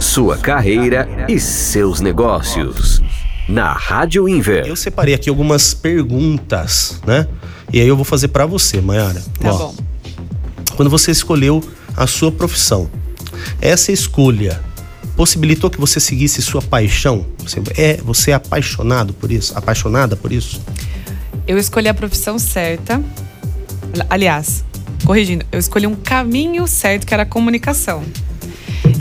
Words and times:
sua 0.00 0.38
carreira 0.38 1.26
e 1.28 1.38
seus 1.38 2.00
negócios. 2.00 3.02
Na 3.46 3.72
Rádio 3.72 4.28
Inver. 4.28 4.66
Eu 4.66 4.74
separei 4.74 5.12
aqui 5.14 5.28
algumas 5.28 5.74
perguntas, 5.74 7.00
né? 7.06 7.26
E 7.72 7.80
aí 7.80 7.86
eu 7.86 7.96
vou 7.96 8.04
fazer 8.04 8.28
para 8.28 8.46
você, 8.46 8.80
Mayara. 8.80 9.22
Tá 9.38 9.52
Ó, 9.52 9.58
bom. 9.58 9.74
Quando 10.74 10.88
você 10.88 11.10
escolheu 11.10 11.62
a 11.96 12.06
sua 12.06 12.32
profissão, 12.32 12.88
essa 13.60 13.92
escolha 13.92 14.60
possibilitou 15.16 15.68
que 15.68 15.78
você 15.78 16.00
seguisse 16.00 16.40
sua 16.40 16.62
paixão? 16.62 17.26
Você 17.38 17.60
é, 17.76 17.96
você 17.98 18.30
é 18.30 18.34
apaixonado 18.34 19.12
por 19.12 19.30
isso? 19.30 19.56
Apaixonada 19.56 20.16
por 20.16 20.32
isso? 20.32 20.62
Eu 21.46 21.58
escolhi 21.58 21.88
a 21.88 21.94
profissão 21.94 22.38
certa. 22.38 23.02
Aliás, 24.08 24.64
corrigindo, 25.04 25.44
eu 25.52 25.58
escolhi 25.58 25.86
um 25.86 25.96
caminho 25.96 26.66
certo 26.66 27.06
que 27.06 27.12
era 27.12 27.24
a 27.24 27.26
comunicação. 27.26 28.02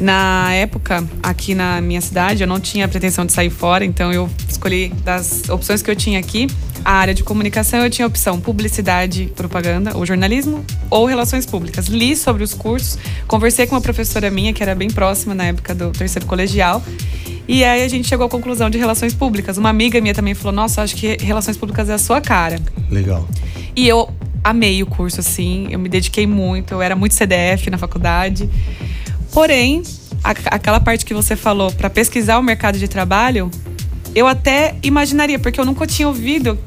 Na 0.02 0.54
época, 0.54 1.04
aqui 1.22 1.54
na 1.54 1.82
minha 1.82 2.02
cidade, 2.02 2.44
eu 2.44 2.48
não 2.48 2.60
tinha 2.60 2.88
pretensão 2.88 3.26
de 3.26 3.34
sair 3.34 3.50
fora, 3.50 3.84
então 3.84 4.12
eu 4.12 4.30
escolhi 4.48 4.90
das 5.04 5.50
opções 5.50 5.82
que 5.82 5.90
eu 5.90 5.96
tinha 5.96 6.20
aqui, 6.20 6.48
a 6.84 6.94
área 6.94 7.14
de 7.14 7.24
comunicação, 7.24 7.84
eu 7.84 7.90
tinha 7.90 8.06
a 8.06 8.08
opção 8.08 8.40
publicidade, 8.40 9.32
propaganda, 9.36 9.96
ou 9.96 10.06
jornalismo, 10.06 10.64
ou 10.90 11.06
relações 11.06 11.46
públicas. 11.46 11.88
Li 11.88 12.16
sobre 12.16 12.44
os 12.44 12.54
cursos, 12.54 12.98
conversei 13.28 13.68
com 13.68 13.76
uma 13.76 13.82
professora 13.82 14.30
minha, 14.30 14.54
que 14.54 14.64
era 14.64 14.74
bem 14.74 14.90
próxima 14.90 15.36
na 15.36 15.46
época 15.46 15.76
do 15.76 15.92
terceiro 15.92 16.26
colegial, 16.26 16.82
e 17.48 17.64
aí 17.64 17.84
a 17.84 17.88
gente 17.88 18.08
chegou 18.08 18.28
à 18.28 18.30
conclusão 18.30 18.70
de 18.70 18.78
relações 18.78 19.14
públicas. 19.14 19.58
Uma 19.58 19.70
amiga 19.70 20.00
minha 20.00 20.14
também 20.14 20.36
falou: 20.36 20.54
Nossa, 20.54 20.84
acho 20.84 20.96
que 20.96 21.18
relações 21.20 21.58
públicas 21.58 21.90
é 21.90 21.94
a 21.94 21.98
sua 21.98 22.22
cara. 22.22 22.60
Legal. 22.92 23.28
E 23.76 23.88
eu 23.88 24.08
amei 24.44 24.84
o 24.84 24.86
curso, 24.86 25.20
assim, 25.20 25.68
eu 25.72 25.80
me 25.80 25.90
dediquei 25.90 26.28
muito, 26.28 26.76
eu 26.76 26.82
era 26.82 26.96
muito 26.96 27.16
CDF 27.16 27.70
na 27.72 27.78
faculdade. 27.78 28.48
Porém, 29.32 29.84
a, 30.24 30.32
aquela 30.32 30.80
parte 30.80 31.06
que 31.06 31.14
você 31.14 31.36
falou 31.36 31.72
para 31.72 31.90
pesquisar 31.90 32.38
o 32.40 32.44
mercado 32.44 32.78
de 32.78 32.88
trabalho, 32.88 33.50
eu 34.16 34.28
até 34.28 34.76
imaginaria, 34.82 35.38
porque 35.38 35.60
eu 35.60 35.66
nunca 35.66 35.86
tinha 35.86 36.08
ouvido, 36.08 36.58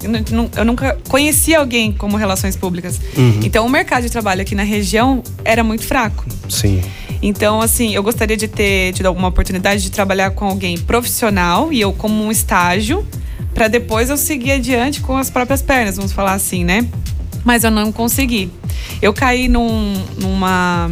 eu 0.57 0.65
nunca 0.65 0.99
conhecia 1.09 1.59
alguém 1.59 1.93
como 1.93 2.17
relações 2.17 2.57
públicas. 2.57 3.01
Uhum. 3.17 3.41
Então, 3.43 3.67
o 3.67 3.71
mercado 3.71 4.05
de 4.05 4.11
trabalho 4.11 4.43
aqui 4.43 4.55
na 4.55 4.63
região 4.63 5.23
era 5.45 5.65
muito 5.65 5.85
fraco. 5.85 6.25
Sim. 6.49 6.81
Então, 7.21 7.61
assim, 7.61 7.95
eu 7.95 8.03
gostaria 8.03 8.37
de 8.37 8.49
ter 8.49 8.93
tido 8.95 9.07
alguma 9.07 9.29
oportunidade 9.29 9.83
de 9.83 9.91
trabalhar 9.91 10.31
com 10.31 10.45
alguém 10.45 10.77
profissional 10.79 11.73
e 11.73 11.81
eu 11.81 11.93
como 11.93 12.25
um 12.25 12.31
estágio, 12.31 13.07
para 13.55 13.69
depois 13.69 14.11
eu 14.11 14.17
seguir 14.17 14.53
adiante 14.53 15.01
com 15.01 15.17
as 15.17 15.31
próprias 15.31 15.63
pernas, 15.63 15.97
vamos 15.97 16.13
falar 16.13 16.33
assim, 16.33 16.65
né? 16.65 16.87
Mas 17.45 17.65
eu 17.65 17.71
não 17.71 17.93
consegui. 17.93 18.51
Eu 19.01 19.13
caí 19.13 19.49
num, 19.49 19.95
numa 20.19 20.91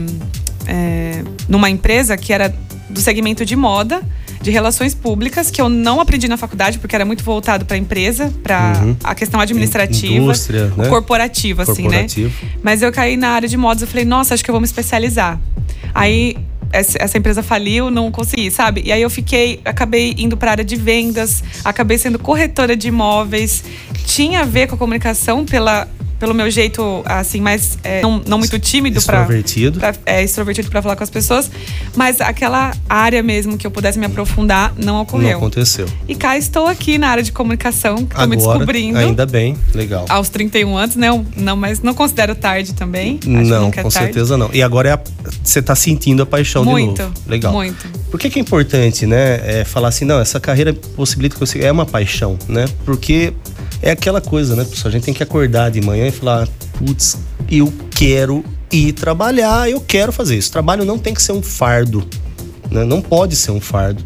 é, 0.71 1.25
numa 1.49 1.69
empresa 1.69 2.17
que 2.17 2.33
era 2.33 2.55
do 2.89 3.01
segmento 3.01 3.45
de 3.45 3.57
moda, 3.57 4.01
de 4.41 4.51
relações 4.51 4.95
públicas, 4.95 5.51
que 5.51 5.61
eu 5.61 5.69
não 5.69 6.01
aprendi 6.01 6.29
na 6.29 6.37
faculdade, 6.37 6.79
porque 6.79 6.95
era 6.95 7.05
muito 7.05 7.25
voltado 7.25 7.65
para 7.65 7.77
a 7.77 7.79
empresa, 7.79 8.33
para 8.43 8.81
uhum. 8.83 8.97
a 9.03 9.15
questão 9.15 9.41
administrativa, 9.41 10.33
né? 10.77 10.89
corporativa, 10.89 11.65
assim, 11.65 11.89
né? 11.89 12.07
Mas 12.63 12.83
eu 12.83 12.91
caí 12.93 13.17
na 13.17 13.31
área 13.31 13.49
de 13.49 13.57
modas, 13.57 13.83
eu 13.83 13.89
falei, 13.89 14.05
nossa, 14.05 14.33
acho 14.33 14.45
que 14.45 14.51
eu 14.51 14.53
vou 14.53 14.61
me 14.61 14.67
especializar. 14.67 15.39
Aí 15.93 16.37
essa 16.73 17.19
empresa 17.19 17.43
faliu, 17.43 17.91
não 17.91 18.13
consegui, 18.13 18.49
sabe? 18.49 18.83
E 18.85 18.93
aí 18.93 19.03
eu 19.03 19.11
fiquei, 19.11 19.61
acabei 19.65 20.15
indo 20.17 20.37
para 20.37 20.51
a 20.51 20.53
área 20.53 20.65
de 20.65 20.77
vendas, 20.77 21.43
acabei 21.65 21.99
sendo 21.99 22.17
corretora 22.17 22.77
de 22.77 22.89
imóveis. 22.89 23.65
Tinha 24.07 24.43
a 24.43 24.45
ver 24.45 24.69
com 24.69 24.77
a 24.77 24.79
comunicação 24.79 25.45
pela 25.45 25.89
pelo 26.21 26.35
meu 26.35 26.51
jeito, 26.51 27.03
assim, 27.07 27.41
mais 27.41 27.79
é, 27.83 28.03
não, 28.03 28.23
não 28.27 28.39
muito 28.39 28.59
tímido 28.59 28.99
extrovertido. 28.99 29.81
Pra, 29.81 29.95
pra, 29.95 30.03
é, 30.05 30.23
extrovertido 30.23 30.69
para 30.69 30.83
falar 30.83 30.95
com 30.95 31.03
as 31.03 31.09
pessoas, 31.09 31.51
mas 31.97 32.21
aquela 32.21 32.73
área 32.87 33.23
mesmo 33.23 33.57
que 33.57 33.67
eu 33.67 33.71
pudesse 33.71 33.99
me 33.99 34.05
aprofundar 34.05 34.75
não 34.77 35.01
ocorreu. 35.01 35.31
Não 35.31 35.39
aconteceu. 35.39 35.87
E 36.07 36.15
cá 36.15 36.37
estou 36.37 36.67
aqui 36.67 36.99
na 36.99 37.09
área 37.09 37.23
de 37.23 37.33
comunicação, 37.33 37.97
que 37.97 38.15
estou 38.15 38.29
me 38.29 38.37
descobrindo. 38.37 38.99
Ainda 38.99 39.25
bem, 39.25 39.57
legal. 39.75 40.05
Aos 40.11 40.29
31 40.29 40.77
anos, 40.77 40.95
né? 40.95 41.09
Não, 41.35 41.57
mas 41.57 41.81
não 41.81 41.95
considero 41.95 42.35
tarde 42.35 42.75
também. 42.75 43.19
Acho 43.23 43.29
não, 43.29 43.69
é 43.69 43.83
com 43.83 43.89
tarde. 43.89 43.93
certeza 43.95 44.37
não. 44.37 44.51
E 44.53 44.63
agora 44.63 44.91
é 44.91 44.93
a, 44.93 45.01
você 45.43 45.61
está 45.61 45.75
sentindo 45.75 46.23
a 46.23 46.27
paixão 46.27 46.65
muito, 46.67 46.97
de 46.97 47.03
novo. 47.03 47.15
Legal. 47.27 47.53
Muito. 47.55 47.89
Por 48.11 48.21
que, 48.21 48.29
que 48.29 48.39
é 48.39 48.43
importante, 48.43 49.07
né? 49.07 49.41
É 49.61 49.65
falar 49.65 49.89
assim, 49.89 50.05
não, 50.05 50.21
essa 50.21 50.39
carreira 50.39 50.75
possibilita 50.75 51.35
que 51.35 51.41
você. 51.41 51.61
É 51.61 51.73
uma 51.73 51.87
paixão, 51.87 52.39
né? 52.47 52.67
Porque 52.85 53.33
é 53.83 53.91
aquela 53.91 54.21
coisa, 54.21 54.55
né, 54.57 54.65
pessoal? 54.65 54.89
A 54.89 54.93
gente 54.93 55.05
tem 55.05 55.15
que 55.15 55.23
acordar 55.23 55.71
de 55.71 55.81
manhã 55.81 56.07
e 56.07 56.11
falar, 56.11 56.49
putz, 56.79 57.17
eu 57.51 57.73
quero 57.91 58.45
ir 58.71 58.93
trabalhar, 58.93 59.71
eu 59.71 59.81
quero 59.81 60.13
fazer 60.13 60.37
isso. 60.37 60.51
Trabalho 60.53 60.85
não 60.85 60.99
tem 60.99 61.15
que 61.15 61.23
ser 61.23 61.33
um 61.33 61.43
fardo, 61.43 62.07
né? 62.71 62.85
Não 62.85 63.01
pode 63.03 63.37
ser 63.37 63.51
um 63.51 63.61
fardo. 63.61 64.05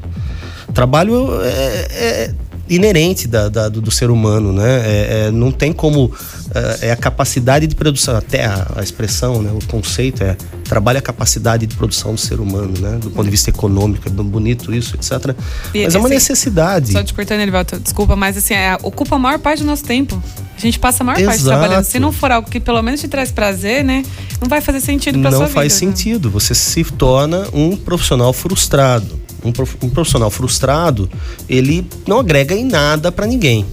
Trabalho 0.73 1.41
é, 1.43 1.89
é 1.91 2.35
inerente 2.69 3.29
da, 3.29 3.49
da, 3.49 3.69
do, 3.69 3.81
do, 3.81 3.91
ser 3.91 4.11
humano, 4.11 4.53
né? 4.53 4.81
É, 4.85 5.27
é, 5.27 5.31
não 5.31 5.53
tem 5.53 5.73
como 5.73 6.11
é, 6.55 6.89
é, 6.89 6.93
a 6.93 6.97
capacidade 6.97 7.67
de 7.67 7.75
produção, 7.75 8.17
até 8.17 8.47
a, 8.47 8.67
a, 8.77 8.83
expressão, 8.83 9.43
né? 9.43 9.51
O 9.53 9.65
conceito 9.67 10.23
é 10.23 10.37
trabalha 10.65 10.99
a 10.99 11.03
capacidade 11.03 11.67
de 11.67 11.75
produção 11.77 12.15
do 12.15 12.21
ser 12.21 12.41
humano, 12.41 12.73
né? 12.81 12.99
Do 13.01 13.11
ponto 13.11 13.25
de 13.25 13.31
vista 13.31 13.51
econômico, 13.51 14.09
é 14.09 14.11
bonito 14.11 14.75
isso, 14.75 14.97
etc. 14.97 15.37
E, 15.75 15.85
mas 15.85 15.95
é 15.95 15.99
uma 15.99 16.07
assim, 16.07 16.15
necessidade. 16.15 16.93
Só 16.93 17.03
te 17.03 17.13
cortando, 17.13 17.41
Elivaldo, 17.41 17.79
desculpa, 17.79 18.17
mas 18.17 18.37
assim, 18.37 18.55
é, 18.55 18.77
ocupa 18.83 19.17
a 19.17 19.19
maior 19.19 19.39
parte 19.39 19.63
do 19.63 19.67
nosso 19.67 19.85
tempo. 19.85 20.23
A 20.57 20.61
gente 20.61 20.79
passa 20.79 21.03
a 21.03 21.07
maior 21.07 21.19
Exato. 21.19 21.37
parte 21.37 21.45
trabalhando. 21.45 21.85
Se 21.85 21.99
não 21.99 22.13
for 22.13 22.31
algo 22.31 22.49
que 22.49 22.61
pelo 22.61 22.81
menos 22.81 23.01
te 23.01 23.09
traz 23.09 23.31
prazer, 23.31 23.85
né? 23.85 24.05
Não 24.41 24.49
vai 24.49 24.61
fazer 24.61 24.81
sentido 24.81 25.21
para 25.21 25.31
sua 25.31 25.41
vida. 25.41 25.49
Não 25.49 25.55
faz 25.55 25.73
sentido. 25.73 26.31
Você 26.31 26.55
se 26.55 26.85
torna 26.85 27.47
um 27.53 27.77
profissional 27.77 28.33
frustrado 28.33 29.24
um, 29.45 29.53
um 29.87 29.91
profissional 29.91 30.31
frustrado, 30.31 31.09
ele 31.49 31.87
não 32.07 32.21
agrega 32.21 32.55
em 32.55 32.65
nada 32.65 33.13
para 33.13 33.27
ninguém. 33.27 33.67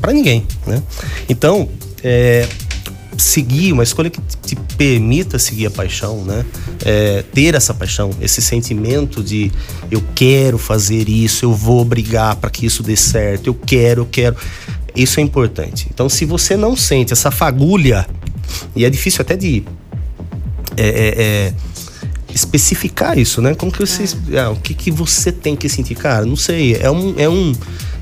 Para 0.00 0.12
ninguém, 0.12 0.46
né? 0.66 0.82
Então, 1.28 1.68
é, 2.02 2.46
seguir 3.16 3.72
uma 3.72 3.82
escolha 3.82 4.10
que 4.10 4.20
te 4.42 4.56
permita 4.76 5.38
seguir 5.38 5.66
a 5.66 5.70
paixão, 5.70 6.24
né? 6.24 6.44
É, 6.84 7.24
ter 7.32 7.54
essa 7.54 7.72
paixão, 7.72 8.10
esse 8.20 8.42
sentimento 8.42 9.22
de 9.22 9.50
eu 9.90 10.02
quero 10.14 10.58
fazer 10.58 11.08
isso, 11.08 11.44
eu 11.44 11.54
vou 11.54 11.84
brigar 11.84 12.36
para 12.36 12.50
que 12.50 12.66
isso 12.66 12.82
dê 12.82 12.96
certo, 12.96 13.46
eu 13.46 13.54
quero, 13.54 14.02
eu 14.02 14.06
quero. 14.06 14.36
Isso 14.94 15.18
é 15.18 15.22
importante. 15.22 15.88
Então, 15.92 16.08
se 16.08 16.24
você 16.24 16.56
não 16.56 16.76
sente 16.76 17.12
essa 17.12 17.30
fagulha, 17.30 18.06
e 18.76 18.84
é 18.84 18.90
difícil 18.90 19.22
até 19.22 19.36
de 19.36 19.64
é, 20.76 20.86
é, 20.86 21.22
é 21.22 21.54
especificar 22.34 23.16
isso, 23.18 23.40
né? 23.40 23.54
Como 23.54 23.70
que 23.70 23.78
você, 23.78 24.04
ah, 24.36 24.50
o 24.50 24.56
que, 24.56 24.74
que 24.74 24.90
você 24.90 25.30
tem 25.30 25.54
que 25.54 25.68
sentir, 25.68 25.94
cara? 25.94 26.26
Não 26.26 26.36
sei, 26.36 26.74
é 26.74 26.90
um, 26.90 27.14
é 27.16 27.28
um, 27.28 27.52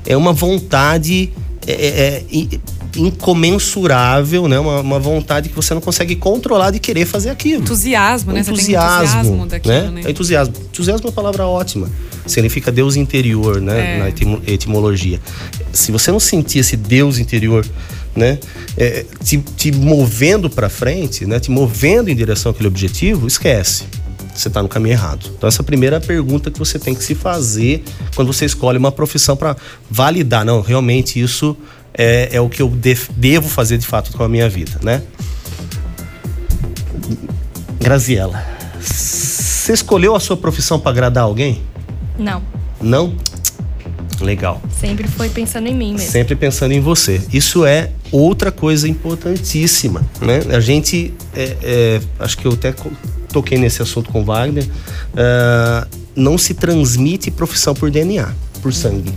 é 0.05 0.17
uma 0.17 0.33
vontade 0.33 1.31
é, 1.67 1.71
é, 1.71 2.23
é 2.31 2.59
incomensurável, 2.95 4.47
né? 4.47 4.59
Uma, 4.59 4.81
uma, 4.81 4.99
vontade 4.99 5.49
que 5.49 5.55
você 5.55 5.73
não 5.73 5.81
consegue 5.81 6.15
controlar 6.15 6.71
de 6.71 6.79
querer 6.79 7.05
fazer 7.05 7.29
aquilo. 7.29 7.61
Entusiasmo, 7.61 8.33
né? 8.33 8.41
Entusiasmo, 8.41 9.19
entusiasmo 9.19 9.45
daquilo, 9.45 9.73
né? 9.73 9.89
né? 9.89 10.01
É 10.05 10.11
entusiasmo. 10.11 10.53
Entusiasmo 10.71 11.05
é 11.05 11.09
uma 11.09 11.13
palavra 11.13 11.45
ótima. 11.45 11.89
Significa 12.25 12.71
Deus 12.71 12.95
interior, 12.95 13.61
né? 13.61 13.95
É. 13.95 13.99
Na 13.99 14.51
etimologia. 14.51 15.19
Se 15.71 15.91
você 15.91 16.11
não 16.11 16.19
sentir 16.19 16.59
esse 16.59 16.75
Deus 16.75 17.17
interior 17.19 17.65
né, 18.15 18.37
é, 18.77 19.05
te, 19.23 19.39
te 19.57 19.71
movendo 19.71 20.47
para 20.47 20.69
frente, 20.69 21.25
né, 21.25 21.39
te 21.39 21.49
movendo 21.49 22.09
em 22.09 22.15
direção 22.15 22.51
àquele 22.51 22.67
objetivo, 22.67 23.25
esquece 23.25 23.85
você 24.33 24.47
está 24.47 24.61
no 24.61 24.69
caminho 24.69 24.93
errado. 24.93 25.31
Então, 25.37 25.47
essa 25.47 25.61
é 25.61 25.63
a 25.63 25.65
primeira 25.65 25.99
pergunta 25.99 26.49
que 26.49 26.59
você 26.59 26.79
tem 26.79 26.95
que 26.95 27.03
se 27.03 27.15
fazer 27.15 27.83
quando 28.15 28.31
você 28.31 28.45
escolhe 28.45 28.77
uma 28.77 28.91
profissão 28.91 29.35
para 29.35 29.55
validar. 29.89 30.43
Não, 30.43 30.61
realmente 30.61 31.21
isso 31.21 31.55
é, 31.93 32.29
é 32.31 32.41
o 32.41 32.49
que 32.49 32.61
eu 32.61 32.71
devo 33.15 33.47
fazer 33.47 33.77
de 33.77 33.85
fato 33.85 34.11
com 34.11 34.23
a 34.23 34.29
minha 34.29 34.49
vida, 34.49 34.79
né? 34.81 35.03
Graziela, 37.79 38.43
você 38.79 39.73
escolheu 39.73 40.15
a 40.15 40.19
sua 40.19 40.37
profissão 40.37 40.79
para 40.79 40.91
agradar 40.91 41.25
alguém? 41.25 41.61
Não. 42.17 42.41
Não? 42.81 43.15
Legal. 44.19 44.61
Sempre 44.79 45.07
foi 45.07 45.29
pensando 45.29 45.67
em 45.67 45.75
mim 45.75 45.93
mesmo. 45.93 46.11
Sempre 46.11 46.35
pensando 46.35 46.71
em 46.71 46.79
você. 46.79 47.21
Isso 47.31 47.65
é 47.65 47.91
outra 48.11 48.51
coisa 48.51 48.87
importantíssima, 48.87 50.01
né? 50.21 50.41
A 50.55 50.59
gente, 50.59 51.13
é, 51.35 51.57
é, 51.61 52.01
acho 52.19 52.37
que 52.37 52.45
eu 52.45 52.53
até 52.53 52.73
toquei 53.33 53.57
nesse 53.57 53.81
assunto 53.81 54.09
com 54.09 54.23
Wagner, 54.23 54.63
uh, 54.63 55.87
não 56.15 56.37
se 56.37 56.53
transmite 56.53 57.31
profissão 57.31 57.73
por 57.73 57.91
DNA, 57.91 58.31
por 58.61 58.73
sangue. 58.73 59.13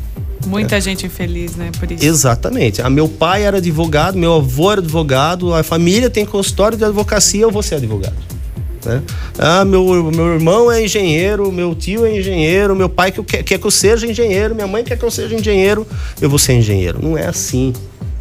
Muita 0.47 0.77
é. 0.77 0.81
gente 0.81 1.07
infeliz, 1.07 1.57
né? 1.57 1.71
Por 1.79 1.91
isso. 1.91 2.05
Exatamente. 2.05 2.81
A 2.81 2.87
ah, 2.87 2.91
meu 2.91 3.09
pai 3.09 3.45
era 3.45 3.59
advogado, 3.59 4.17
meu 4.17 4.35
avô 4.35 4.73
era 4.73 4.81
advogado, 4.81 5.53
a 5.53 5.63
família 5.63 6.09
tem 6.09 6.25
consultório 6.25 6.79
de 6.79 6.85
advocacia, 6.85 7.43
eu 7.43 7.51
vou 7.51 7.63
ser 7.63 7.77
advogado. 7.77 8.17
Né? 8.85 9.03
Ah, 9.39 9.65
meu, 9.65 10.11
meu 10.13 10.35
irmão 10.35 10.71
é 10.71 10.85
engenheiro, 10.85 11.51
meu 11.51 11.75
tio 11.75 12.07
é 12.07 12.17
engenheiro, 12.17 12.77
meu 12.77 12.89
pai 12.89 13.11
quer, 13.11 13.43
quer 13.43 13.59
que 13.59 13.67
eu 13.67 13.71
seja 13.71 14.07
engenheiro, 14.07 14.55
minha 14.55 14.67
mãe 14.67 14.85
quer 14.85 14.97
que 14.97 15.05
eu 15.05 15.11
seja 15.11 15.35
engenheiro, 15.35 15.87
eu 16.21 16.31
vou 16.31 16.39
ser 16.39 16.55
engenheiro. 16.55 17.01
Não 17.03 17.19
é 17.19 17.27
assim. 17.27 17.73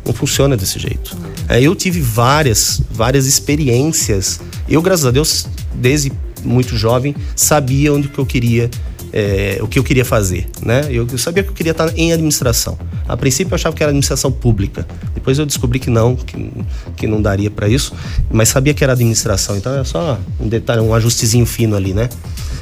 Não 0.04 0.14
funciona 0.14 0.56
desse 0.56 0.78
jeito. 0.78 1.18
É, 1.50 1.60
eu 1.60 1.74
tive 1.74 2.00
várias, 2.00 2.80
várias 2.92 3.26
experiências. 3.26 4.40
Eu, 4.70 4.80
graças 4.80 5.06
a 5.06 5.12
Deus, 5.12 5.48
desde 5.76 6.12
muito 6.44 6.76
jovem, 6.78 7.16
sabia 7.36 7.94
onde 7.94 8.08
que 8.08 8.20
eu 8.20 8.26
queria 8.26 8.70
é, 9.16 9.60
o 9.62 9.68
que 9.68 9.80
eu 9.80 9.84
queria 9.84 10.04
fazer, 10.04 10.46
né? 10.62 10.88
Eu, 10.90 11.08
eu, 11.10 11.18
sabia 11.18 11.42
que 11.42 11.50
eu 11.50 11.54
queria 11.54 11.72
estar 11.72 11.98
em 11.98 12.12
administração. 12.12 12.78
A 13.08 13.16
princípio 13.16 13.54
eu 13.54 13.56
achava 13.56 13.74
que 13.74 13.82
era 13.82 13.90
administração 13.90 14.30
pública. 14.30 14.86
Depois 15.14 15.40
eu 15.40 15.46
descobri 15.46 15.80
que 15.80 15.90
não, 15.90 16.18
que, 16.18 16.52
que 16.98 17.08
não 17.08 17.22
daria 17.22 17.50
para 17.50 17.70
isso, 17.70 17.94
mas 18.30 18.50
sabia 18.50 18.74
que 18.74 18.84
era 18.84 18.92
administração. 18.92 19.56
Então 19.56 19.74
é 19.80 19.86
só 19.86 20.20
um 20.38 20.50
detalhe, 20.50 20.82
um 20.82 20.94
ajustezinho 20.94 21.46
fino 21.46 21.78
ali, 21.78 21.94
né? 21.94 22.10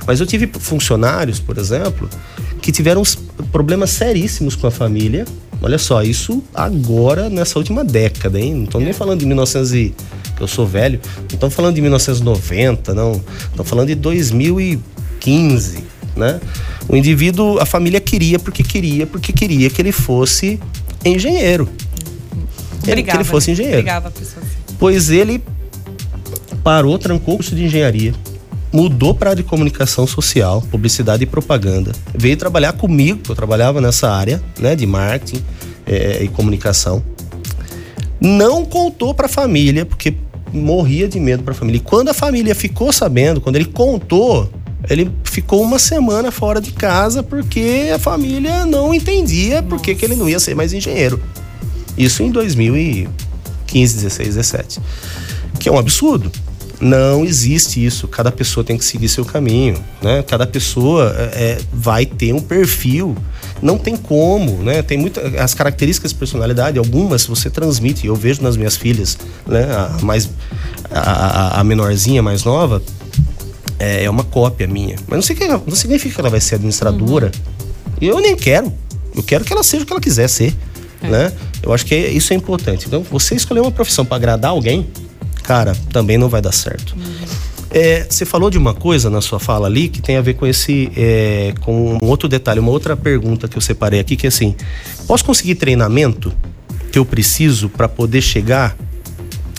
Mas 0.06 0.20
eu 0.20 0.28
tive 0.28 0.48
funcionários, 0.60 1.40
por 1.40 1.58
exemplo, 1.58 2.08
que 2.62 2.72
tiveram 2.72 3.02
problemas 3.52 3.90
seríssimos 3.90 4.56
com 4.56 4.68
a 4.68 4.72
família. 4.72 5.26
Olha 5.60 5.80
só, 5.80 6.04
isso 6.04 6.44
agora 6.54 7.30
nessa 7.30 7.58
última 7.58 7.84
década, 7.84 8.40
hein? 8.40 8.54
Não 8.54 8.64
estou 8.66 8.80
nem 8.80 8.94
falando 8.94 9.22
de 9.22 9.26
1900 9.26 9.74
e 9.74 9.96
que 10.23 10.23
eu 10.40 10.48
sou 10.48 10.66
velho, 10.66 11.00
não 11.18 11.26
estamos 11.34 11.56
falando 11.56 11.76
de 11.76 11.82
1990, 11.82 12.94
não. 12.94 13.22
Estamos 13.52 13.70
falando 13.70 13.88
de 13.88 13.96
2015 13.96 15.94
né? 16.16 16.40
O 16.88 16.96
indivíduo, 16.96 17.60
a 17.60 17.66
família 17.66 18.00
queria 18.00 18.40
porque 18.40 18.64
queria, 18.64 19.08
porque 19.08 19.34
queria 19.34 19.70
que 19.70 19.82
ele 19.82 19.92
fosse 19.92 20.60
engenheiro. 21.04 21.70
Brigava, 22.82 23.04
que 23.04 23.18
ele 23.18 23.24
fosse 23.24 23.52
engenheiro. 23.52 23.78
Brigava 23.78 24.10
a 24.10 24.12
pessoa. 24.12 24.44
Pois 24.78 25.10
ele 25.10 25.42
parou, 26.64 26.98
trancou 26.98 27.36
o 27.36 27.38
curso 27.38 27.56
de 27.56 27.64
engenharia, 27.64 28.14
mudou 28.72 29.14
para 29.14 29.30
a 29.30 29.32
área 29.32 29.44
de 29.44 29.50
comunicação 29.50 30.06
social, 30.06 30.62
publicidade 30.70 31.24
e 31.24 31.26
propaganda. 31.26 31.92
Veio 32.14 32.36
trabalhar 32.36 32.74
comigo, 32.74 33.20
que 33.20 33.32
eu 33.32 33.36
trabalhava 33.36 33.80
nessa 33.80 34.10
área, 34.12 34.42
né, 34.60 34.76
de 34.76 34.86
marketing 34.86 35.44
é, 35.86 36.24
e 36.24 36.28
comunicação. 36.28 37.04
Não 38.24 38.64
contou 38.64 39.14
para 39.14 39.26
a 39.26 39.30
família, 39.30 39.86
porque 39.86 40.16
morria 40.54 41.10
de 41.10 41.20
medo 41.20 41.44
para 41.44 41.52
a 41.52 41.56
família. 41.56 41.78
E 41.78 41.82
quando 41.82 42.08
a 42.08 42.14
família 42.14 42.56
ficou 42.56 42.94
sabendo, 42.94 43.42
quando 43.42 43.58
ele 43.58 43.66
contou, 43.66 44.50
ele 44.90 45.12
ficou 45.26 45.62
uma 45.62 45.78
semana 45.78 46.32
fora 46.32 46.62
de 46.62 46.72
casa 46.72 47.22
porque 47.22 47.92
a 47.94 48.00
família 48.00 48.66
não 48.66 48.94
entendia 48.94 49.62
por 49.62 49.82
que 49.82 49.98
ele 50.04 50.16
não 50.16 50.30
ia 50.30 50.40
ser 50.40 50.56
mais 50.56 50.72
engenheiro. 50.72 51.22
Isso 51.98 52.24
em 52.24 52.32
2015, 52.32 53.96
16, 53.96 54.28
17. 54.36 54.80
Que 55.60 55.68
é 55.68 55.72
um 55.72 55.78
absurdo. 55.78 56.32
Não 56.80 57.24
existe 57.24 57.84
isso. 57.84 58.08
Cada 58.08 58.32
pessoa 58.32 58.64
tem 58.64 58.78
que 58.78 58.84
seguir 58.84 59.08
seu 59.08 59.24
caminho, 59.24 59.78
né? 60.02 60.24
Cada 60.24 60.46
pessoa 60.46 61.16
é, 61.18 61.44
é 61.44 61.58
vai 61.72 62.06
ter 62.06 62.34
um 62.34 62.42
perfil. 62.42 63.16
Não 63.64 63.78
tem 63.78 63.96
como, 63.96 64.62
né? 64.62 64.82
Tem 64.82 64.98
muitas 64.98 65.34
as 65.36 65.54
características 65.54 66.12
de 66.12 66.18
personalidade, 66.18 66.78
algumas 66.78 67.26
você 67.26 67.50
transmite. 67.50 68.06
Eu 68.06 68.14
vejo 68.14 68.42
nas 68.42 68.58
minhas 68.58 68.76
filhas, 68.76 69.18
né? 69.48 69.64
A 69.64 70.04
mais 70.04 70.30
a, 70.92 71.62
a 71.62 71.64
menorzinha, 71.64 72.22
mais 72.22 72.44
nova, 72.44 72.84
é, 73.80 74.04
é 74.04 74.10
uma 74.10 74.26
cópia 74.26 74.68
minha. 74.68 74.98
Mas 75.08 75.16
não, 75.16 75.22
sei 75.22 75.34
que, 75.34 75.48
não 75.48 75.76
significa 75.76 76.14
que 76.14 76.20
ela 76.20 76.30
vai 76.30 76.42
ser 76.42 76.56
administradora. 76.56 77.28
Uhum. 77.28 77.94
E 78.02 78.08
eu 78.08 78.20
nem 78.20 78.36
quero. 78.36 78.72
Eu 79.16 79.24
quero 79.24 79.46
que 79.46 79.54
ela 79.54 79.64
seja 79.64 79.84
o 79.84 79.86
que 79.86 79.94
ela 79.94 80.02
quiser 80.02 80.28
ser. 80.28 80.54
É. 81.02 81.08
Né? 81.08 81.32
Eu 81.62 81.72
acho 81.72 81.86
que 81.86 81.96
isso 81.96 82.34
é 82.34 82.36
importante. 82.36 82.86
Então, 82.86 83.02
você 83.10 83.34
escolher 83.34 83.62
uma 83.62 83.72
profissão 83.72 84.04
para 84.04 84.18
agradar 84.18 84.52
alguém, 84.52 84.90
cara, 85.42 85.74
também 85.94 86.18
não 86.18 86.28
vai 86.28 86.42
dar 86.42 86.52
certo. 86.52 86.98
Uhum. 86.98 87.53
É, 87.74 88.06
você 88.08 88.26
falou 88.26 88.50
de 88.50 88.58
uma 88.58 88.74
coisa 88.74 89.10
na 89.10 89.20
sua 89.20 89.40
fala 89.40 89.68
ali 89.68 89.90
que 89.90 90.02
tem 90.02 90.16
a 90.16 90.22
ver 90.22 90.36
com 90.36 90.46
esse, 90.46 90.92
é, 90.96 91.54
com 91.62 91.98
um 92.02 92.06
outro 92.06 92.30
detalhe, 92.30 92.60
uma 92.60 92.72
outra 92.72 92.96
pergunta 92.96 93.48
que 93.48 93.58
eu 93.58 93.62
separei 93.62 94.00
aqui 94.00 94.16
que 94.16 94.28
é 94.28 94.30
assim: 94.30 94.56
posso 95.08 95.26
conseguir 95.26 95.56
treinamento 95.56 96.32
que 96.92 97.00
eu 97.00 97.06
preciso 97.06 97.70
para 97.70 97.88
poder 97.88 98.22
chegar 98.22 98.78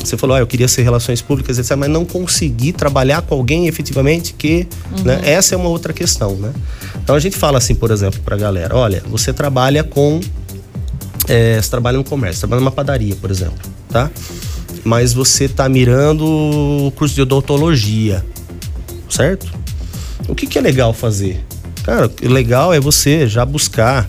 você 0.06 0.16
falou, 0.18 0.36
ah, 0.36 0.40
eu 0.40 0.46
queria 0.46 0.68
ser 0.68 0.82
relações 0.82 1.22
públicas, 1.22 1.58
etc., 1.58 1.76
mas 1.76 1.88
não 1.88 2.04
consegui 2.04 2.72
trabalhar 2.72 3.22
com 3.22 3.34
alguém 3.34 3.66
efetivamente 3.66 4.34
que. 4.34 4.68
Uhum. 4.96 5.04
Né? 5.04 5.20
Essa 5.24 5.54
é 5.54 5.58
uma 5.58 5.68
outra 5.68 5.92
questão, 5.92 6.36
né? 6.36 6.52
Então 7.02 7.14
a 7.16 7.18
gente 7.18 7.36
fala 7.36 7.58
assim, 7.58 7.74
por 7.74 7.90
exemplo, 7.90 8.20
para 8.20 8.34
a 8.34 8.38
galera: 8.38 8.76
olha, 8.76 9.02
você 9.06 9.32
trabalha 9.32 9.82
com. 9.82 10.20
É, 11.26 11.60
você 11.60 11.70
trabalha 11.70 11.96
no 11.96 12.04
comércio, 12.04 12.40
trabalha 12.40 12.60
numa 12.60 12.70
padaria, 12.70 13.16
por 13.16 13.30
exemplo, 13.30 13.56
tá? 13.88 14.10
Mas 14.84 15.12
você 15.12 15.46
está 15.46 15.68
mirando 15.68 16.24
o 16.26 16.92
curso 16.94 17.14
de 17.14 17.22
odontologia, 17.22 18.24
certo? 19.08 19.52
O 20.28 20.34
que, 20.34 20.46
que 20.46 20.58
é 20.58 20.60
legal 20.60 20.92
fazer? 20.92 21.44
Cara, 21.82 22.10
o 22.22 22.28
legal 22.28 22.72
é 22.72 22.80
você 22.80 23.26
já 23.26 23.44
buscar 23.44 24.08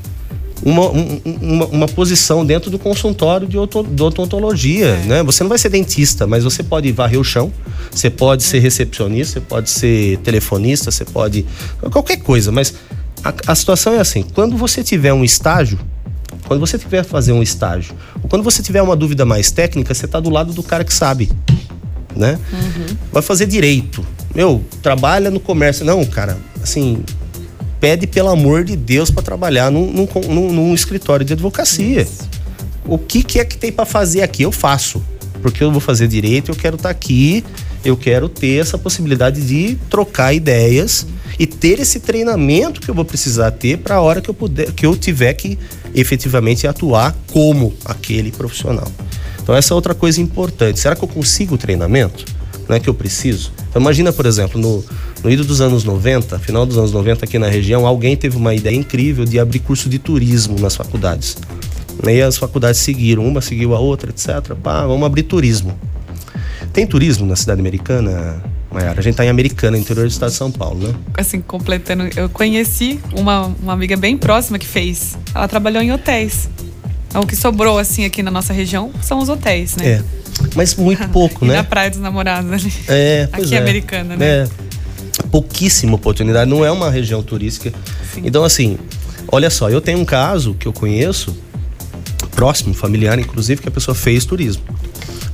uma, 0.63 0.89
uma, 0.89 1.65
uma, 1.65 1.87
posição 1.87 2.45
dentro 2.45 2.71
do 2.71 2.79
consultório 2.79 3.47
de, 3.47 3.57
odontologia, 3.57 4.87
é. 4.87 5.05
né? 5.05 5.23
Você 5.23 5.43
não 5.43 5.49
vai 5.49 5.57
ser 5.57 5.69
dentista, 5.69 6.25
mas 6.25 6.43
você 6.43 6.63
pode 6.63 6.91
varrer 6.91 7.19
o 7.19 7.23
chão, 7.23 7.51
você 7.91 8.09
pode 8.09 8.43
ser 8.43 8.59
recepcionista, 8.59 9.33
você 9.33 9.41
pode 9.41 9.69
ser 9.69 10.17
telefonista, 10.19 10.89
você 10.89 11.05
pode... 11.05 11.45
qualquer 11.91 12.17
coisa, 12.17 12.51
mas 12.51 12.73
a, 13.23 13.33
a 13.47 13.55
situação 13.55 13.93
é 13.93 13.99
assim, 13.99 14.23
quando 14.33 14.57
você 14.57 14.83
tiver 14.83 15.13
um 15.13 15.23
estágio, 15.23 15.77
quando 16.47 16.59
você 16.59 16.77
tiver 16.77 17.03
fazer 17.03 17.31
um 17.31 17.41
estágio, 17.41 17.95
ou 18.21 18.29
quando 18.29 18.43
você 18.43 18.61
tiver 18.61 18.81
uma 18.81 18.95
dúvida 18.95 19.25
mais 19.25 19.51
técnica, 19.51 19.93
você 19.93 20.05
está 20.05 20.19
do 20.19 20.29
lado 20.29 20.53
do 20.53 20.63
cara 20.63 20.83
que 20.83 20.93
sabe, 20.93 21.31
né? 22.15 22.39
Uhum. 22.51 22.97
Vai 23.11 23.21
fazer 23.21 23.45
direito. 23.45 24.05
Meu, 24.33 24.63
trabalha 24.81 25.31
no 25.31 25.39
comércio. 25.39 25.85
Não, 25.85 26.03
cara, 26.05 26.37
assim, 26.61 27.03
pede 27.79 28.07
pelo 28.07 28.29
amor 28.29 28.63
de 28.63 28.75
Deus 28.75 29.09
para 29.09 29.23
trabalhar 29.23 29.71
num, 29.71 29.91
num, 29.91 30.51
num, 30.51 30.73
escritório 30.73 31.25
de 31.25 31.33
advocacia. 31.33 32.01
Isso. 32.01 32.29
O 32.85 32.97
que, 32.97 33.23
que 33.23 33.39
é 33.39 33.45
que 33.45 33.57
tem 33.57 33.71
para 33.71 33.85
fazer 33.85 34.21
aqui? 34.21 34.43
Eu 34.43 34.51
faço. 34.51 35.03
Porque 35.41 35.63
eu 35.63 35.71
vou 35.71 35.81
fazer 35.81 36.07
direito, 36.07 36.51
eu 36.51 36.55
quero 36.55 36.75
estar 36.75 36.89
tá 36.89 36.91
aqui, 36.91 37.43
eu 37.83 37.95
quero 37.95 38.27
ter 38.27 38.59
essa 38.59 38.77
possibilidade 38.77 39.41
de 39.41 39.77
trocar 39.89 40.33
ideias 40.33 41.05
e 41.37 41.45
ter 41.45 41.79
esse 41.79 41.99
treinamento 41.99 42.81
que 42.81 42.89
eu 42.89 42.95
vou 42.95 43.05
precisar 43.05 43.51
ter 43.51 43.77
para 43.77 43.95
a 43.95 44.01
hora 44.01 44.21
que 44.21 44.29
eu 44.29 44.33
puder, 44.33 44.71
que 44.71 44.85
eu 44.85 44.95
tiver 44.95 45.33
que 45.33 45.59
efetivamente 45.95 46.67
atuar 46.67 47.15
como 47.31 47.73
aquele 47.85 48.31
profissional. 48.31 48.87
Então 49.41 49.55
essa 49.55 49.73
é 49.73 49.75
outra 49.75 49.93
coisa 49.93 50.21
importante. 50.21 50.79
Será 50.79 50.95
que 50.95 51.03
eu 51.03 51.07
consigo 51.07 51.55
o 51.55 51.57
treinamento? 51.57 52.25
Não 52.67 52.75
é 52.75 52.79
que 52.79 52.89
eu 52.89 52.93
preciso? 52.93 53.51
Então 53.69 53.81
imagina, 53.81 54.11
por 54.11 54.25
exemplo, 54.25 54.59
no, 54.59 54.83
no 55.23 55.29
ido 55.29 55.43
dos 55.43 55.61
anos 55.61 55.83
90, 55.83 56.39
final 56.39 56.65
dos 56.65 56.77
anos 56.77 56.91
90 56.91 57.25
aqui 57.25 57.37
na 57.37 57.47
região, 57.47 57.85
alguém 57.85 58.17
teve 58.17 58.37
uma 58.37 58.53
ideia 58.55 58.75
incrível 58.75 59.23
de 59.23 59.39
abrir 59.39 59.59
curso 59.59 59.87
de 59.87 59.99
turismo 59.99 60.59
nas 60.59 60.75
faculdades. 60.75 61.37
E 62.03 62.21
as 62.21 62.37
faculdades 62.37 62.81
seguiram, 62.81 63.25
uma 63.25 63.41
seguiu 63.41 63.73
a 63.75 63.79
outra, 63.79 64.09
etc. 64.09 64.55
Pá, 64.61 64.85
vamos 64.85 65.05
abrir 65.05 65.23
turismo. 65.23 65.77
Tem 66.73 66.85
turismo 66.85 67.25
na 67.25 67.35
cidade 67.35 67.61
americana, 67.61 68.43
Maiara? 68.75 68.99
A 68.99 69.01
gente 69.01 69.13
está 69.13 69.25
em 69.25 69.29
Americana, 69.29 69.77
interior 69.77 70.05
do 70.05 70.11
estado 70.11 70.31
de 70.31 70.35
São 70.35 70.51
Paulo, 70.51 70.87
né? 70.87 70.93
Assim, 71.17 71.39
completando, 71.39 72.09
eu 72.15 72.29
conheci 72.29 72.99
uma, 73.13 73.47
uma 73.61 73.73
amiga 73.73 73.95
bem 73.95 74.17
próxima 74.17 74.59
que 74.59 74.67
fez. 74.67 75.17
Ela 75.33 75.47
trabalhou 75.47 75.81
em 75.81 75.91
hotéis. 75.91 76.49
O 77.13 77.25
que 77.25 77.35
sobrou, 77.35 77.79
assim, 77.79 78.03
aqui 78.03 78.21
na 78.21 78.29
nossa 78.29 78.51
região 78.51 78.91
são 79.01 79.19
os 79.19 79.29
hotéis, 79.29 79.77
né? 79.77 79.87
É. 79.87 80.03
Mas 80.53 80.75
muito 80.75 81.07
pouco, 81.09 81.45
e 81.45 81.47
né? 81.47 81.55
na 81.55 81.63
Praia 81.63 81.89
dos 81.89 81.99
Namorados 81.99 82.51
ali. 82.51 82.73
É, 82.89 83.29
Aqui 83.31 83.55
é. 83.55 83.57
americana, 83.57 84.17
né? 84.17 84.25
É 84.25 84.47
pouquíssima 85.31 85.95
oportunidade, 85.95 86.49
não 86.49 86.65
é 86.65 86.71
uma 86.71 86.89
região 86.89 87.23
turística. 87.23 87.73
Sim. 88.13 88.21
Então, 88.25 88.43
assim, 88.43 88.77
olha 89.31 89.49
só, 89.49 89.69
eu 89.69 89.79
tenho 89.79 89.99
um 89.99 90.05
caso 90.05 90.53
que 90.53 90.67
eu 90.67 90.73
conheço, 90.73 91.35
próximo, 92.31 92.73
familiar, 92.73 93.17
inclusive, 93.17 93.61
que 93.61 93.69
a 93.69 93.71
pessoa 93.71 93.95
fez 93.95 94.25
turismo. 94.25 94.63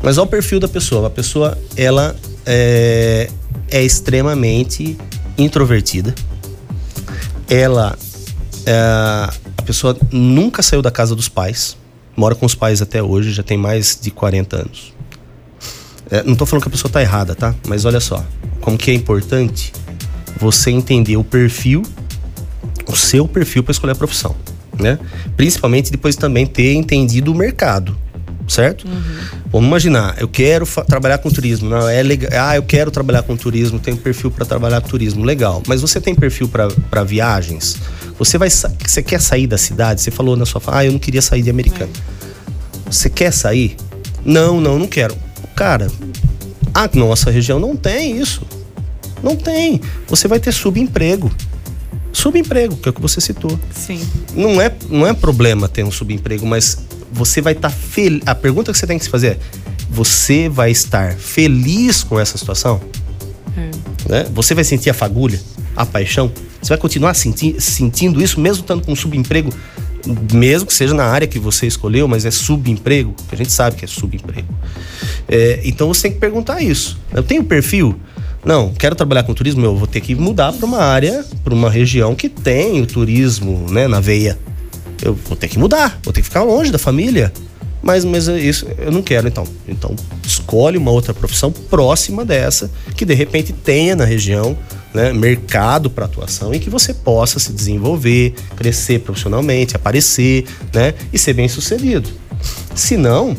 Mas 0.04 0.18
olha 0.18 0.26
o 0.26 0.30
perfil 0.30 0.60
da 0.60 0.68
pessoa. 0.68 1.08
A 1.08 1.10
pessoa, 1.10 1.58
ela 1.76 2.16
é, 2.46 3.30
é 3.70 3.84
extremamente 3.84 4.98
introvertida. 5.38 6.14
Ela. 7.50 7.98
É, 8.66 8.74
a 9.58 9.64
pessoa 9.64 9.96
nunca 10.12 10.62
saiu 10.62 10.82
da 10.82 10.92
casa 10.92 11.16
dos 11.16 11.30
pais. 11.30 11.78
Mora 12.16 12.36
com 12.36 12.46
os 12.46 12.56
pais 12.56 12.82
até 12.82 13.02
hoje, 13.02 13.32
já 13.32 13.44
tem 13.44 13.58
mais 13.58 13.98
de 14.00 14.12
40 14.12 14.58
anos. 14.58 14.94
É, 16.10 16.24
não 16.24 16.34
estou 16.34 16.46
falando 16.46 16.64
que 16.64 16.68
a 16.68 16.72
pessoa 16.72 16.90
está 16.90 17.02
errada, 17.02 17.34
tá? 17.34 17.56
Mas 17.68 17.86
olha 17.86 18.00
só, 18.00 18.24
como 18.60 18.78
que 18.78 18.92
é 18.92 18.94
importante 18.94 19.72
você 20.38 20.72
entender 20.72 21.16
o 21.16 21.24
perfil, 21.24 21.84
o 22.88 22.96
seu 22.96 23.28
perfil 23.28 23.64
para 23.64 23.72
escolher 23.72 23.94
a 23.94 23.96
profissão, 23.96 24.36
né? 24.78 25.00
Principalmente 25.38 25.90
depois 25.90 26.16
também 26.16 26.46
ter 26.46 26.74
entendido 26.74 27.32
o 27.32 27.36
mercado, 27.36 27.98
certo? 28.48 28.88
Uhum. 28.88 29.40
Vamos 29.52 29.68
imaginar, 29.68 30.16
eu 30.20 30.28
quero 30.28 30.66
trabalhar 30.88 31.18
com 31.18 31.30
turismo, 31.30 31.70
não 31.70 31.88
é 31.88 32.02
legal. 32.02 32.32
Ah, 32.34 32.56
eu 32.56 32.64
quero 32.64 32.92
trabalhar 32.92 33.24
com 33.24 33.36
turismo, 33.36 33.80
tenho 33.80 33.98
perfil 33.98 34.32
para 34.32 34.46
trabalhar 34.46 34.82
com 34.82 34.88
turismo, 34.88 35.24
legal. 35.24 35.62
Mas 35.68 35.82
você 35.82 36.00
tem 36.00 36.16
perfil 36.16 36.50
para 36.50 37.04
viagens? 37.04 37.78
Você 38.18 38.38
vai, 38.38 38.50
você 38.50 39.02
quer 39.02 39.20
sair 39.20 39.48
da 39.48 39.58
cidade? 39.58 40.02
Você 40.02 40.12
falou 40.12 40.36
na 40.36 40.46
sua 40.46 40.62
fala, 40.62 40.80
ah, 40.80 40.86
eu 40.86 40.92
não 40.92 41.00
queria 41.00 41.22
sair 41.22 41.42
de 41.42 41.50
Americana. 41.50 41.92
É. 42.88 42.92
Você 42.92 43.10
quer 43.10 43.32
sair? 43.32 43.76
Não, 44.24 44.62
não, 44.62 44.78
não 44.78 44.88
quero 44.88 45.16
Cara, 45.56 45.92
a 46.74 46.90
nossa 46.94 47.30
região 47.30 47.60
não 47.60 47.76
tem 47.76 48.18
isso. 48.18 48.42
Não 49.22 49.36
tem. 49.36 49.80
Você 50.08 50.28
vai 50.28 50.40
ter 50.40 50.52
subemprego. 50.52 51.32
Subemprego, 52.12 52.76
que 52.78 52.90
é 52.90 52.92
o 52.92 52.94
que 52.94 53.02
você 53.02 53.22
citou. 53.22 53.60
Sim. 53.72 54.02
Não 54.36 54.60
é, 54.62 54.74
não 54.90 55.06
é 55.06 55.14
problema 55.14 55.70
ter 55.70 55.84
um 55.84 55.92
subemprego, 55.92 56.46
mas 56.46 56.80
você 57.12 57.42
vai 57.42 57.54
estar 57.54 57.70
tá 57.70 57.76
feliz. 57.76 58.22
A 58.26 58.36
pergunta 58.36 58.72
que 58.72 58.78
você 58.78 58.88
tem 58.88 58.98
que 58.98 59.04
se 59.04 59.10
fazer 59.10 59.28
é: 59.28 59.38
você 59.90 60.48
vai 60.48 60.72
estar 60.72 61.14
feliz 61.16 62.04
com 62.04 62.20
essa 62.20 62.38
situação? 62.38 62.82
É. 63.58 64.10
Né? 64.10 64.28
Você 64.34 64.54
vai 64.54 64.64
sentir 64.64 64.90
a 64.90 64.94
fagulha, 64.94 65.40
a 65.76 65.86
paixão? 65.86 66.32
Você 66.62 66.70
vai 66.70 66.78
continuar 66.78 67.14
senti 67.14 67.60
sentindo 67.60 68.22
isso, 68.22 68.40
mesmo 68.40 68.62
estando 68.62 68.86
com 68.86 68.92
um 68.92 68.96
subemprego, 68.96 69.52
mesmo 70.34 70.68
que 70.68 70.74
seja 70.74 70.94
na 70.94 71.06
área 71.06 71.28
que 71.28 71.40
você 71.40 71.68
escolheu, 71.68 72.08
mas 72.08 72.26
é 72.26 72.32
subemprego, 72.32 73.16
que 73.28 73.36
a 73.36 73.38
gente 73.38 73.52
sabe 73.52 73.76
que 73.76 73.86
é 73.86 73.88
subemprego. 73.88 74.48
É, 75.28 75.62
então 75.64 75.88
você 75.88 76.04
tem 76.04 76.14
que 76.14 76.20
perguntar 76.20 76.62
isso. 76.62 77.00
Eu 77.14 77.24
tenho 77.24 77.44
perfil? 77.44 78.00
Não, 78.44 78.74
quero 78.74 78.96
trabalhar 78.96 79.24
com 79.24 79.34
turismo, 79.34 79.64
eu 79.64 79.76
vou 79.76 79.88
ter 79.88 80.02
que 80.02 80.16
mudar 80.16 80.52
para 80.54 80.66
uma 80.66 80.80
área, 80.80 81.24
para 81.44 81.54
uma 81.54 81.70
região 81.70 82.16
que 82.16 82.28
tem 82.28 82.82
o 82.82 82.88
turismo 82.88 83.68
né, 83.70 83.88
na 83.88 84.00
veia. 84.00 84.38
Eu 85.02 85.14
vou 85.14 85.36
ter 85.36 85.48
que 85.48 85.58
mudar, 85.58 86.00
vou 86.04 86.14
ter 86.14 86.22
que 86.22 86.28
ficar 86.28 86.44
longe 86.44 86.72
da 86.72 86.78
família. 86.78 87.32
Mas, 87.82 88.06
mas 88.06 88.28
isso 88.28 88.68
eu 88.78 88.92
não 88.92 89.02
quero, 89.02 89.28
então. 89.28 89.44
Então, 89.68 89.96
escolhe 90.24 90.78
uma 90.78 90.92
outra 90.92 91.14
profissão 91.14 91.52
próxima 91.52 92.24
dessa, 92.24 92.70
que 92.96 93.04
de 93.06 93.14
repente 93.14 93.52
tenha 93.52 93.96
na 93.96 94.06
região 94.06 94.56
né, 94.94 95.12
mercado 95.12 95.90
para 95.90 96.06
atuação 96.06 96.54
e 96.54 96.60
que 96.60 96.70
você 96.70 96.94
possa 96.94 97.40
se 97.40 97.52
desenvolver, 97.52 98.36
crescer 98.56 99.00
profissionalmente, 99.00 99.76
aparecer 99.76 100.46
né, 100.74 100.94
e 101.12 101.18
ser 101.18 101.34
bem 101.34 101.48
sucedido. 101.48 102.08
Se 102.76 102.98
não, 102.98 103.36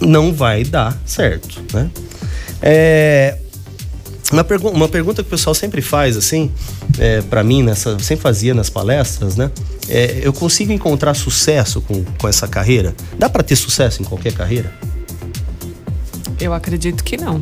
não 0.00 0.32
vai 0.32 0.64
dar 0.64 0.98
certo. 1.04 1.62
Né? 1.74 1.90
É, 2.62 3.36
uma, 4.32 4.44
pergu 4.44 4.68
uma 4.68 4.88
pergunta 4.88 5.22
que 5.22 5.28
o 5.28 5.30
pessoal 5.30 5.54
sempre 5.54 5.80
faz, 5.80 6.16
assim, 6.16 6.50
é, 6.98 7.20
para 7.22 7.42
mim, 7.42 7.62
nessa, 7.62 7.98
sempre 7.98 8.22
fazia 8.22 8.54
nas 8.54 8.70
palestras, 8.70 9.36
né? 9.36 9.50
É, 9.88 10.20
eu 10.22 10.32
consigo 10.32 10.72
encontrar 10.72 11.14
sucesso 11.14 11.80
com, 11.80 12.04
com 12.04 12.28
essa 12.28 12.48
carreira? 12.48 12.94
Dá 13.18 13.28
para 13.28 13.42
ter 13.42 13.56
sucesso 13.56 14.02
em 14.02 14.04
qualquer 14.04 14.32
carreira? 14.32 14.72
Eu 16.40 16.52
acredito 16.52 17.04
que 17.04 17.16
não. 17.16 17.40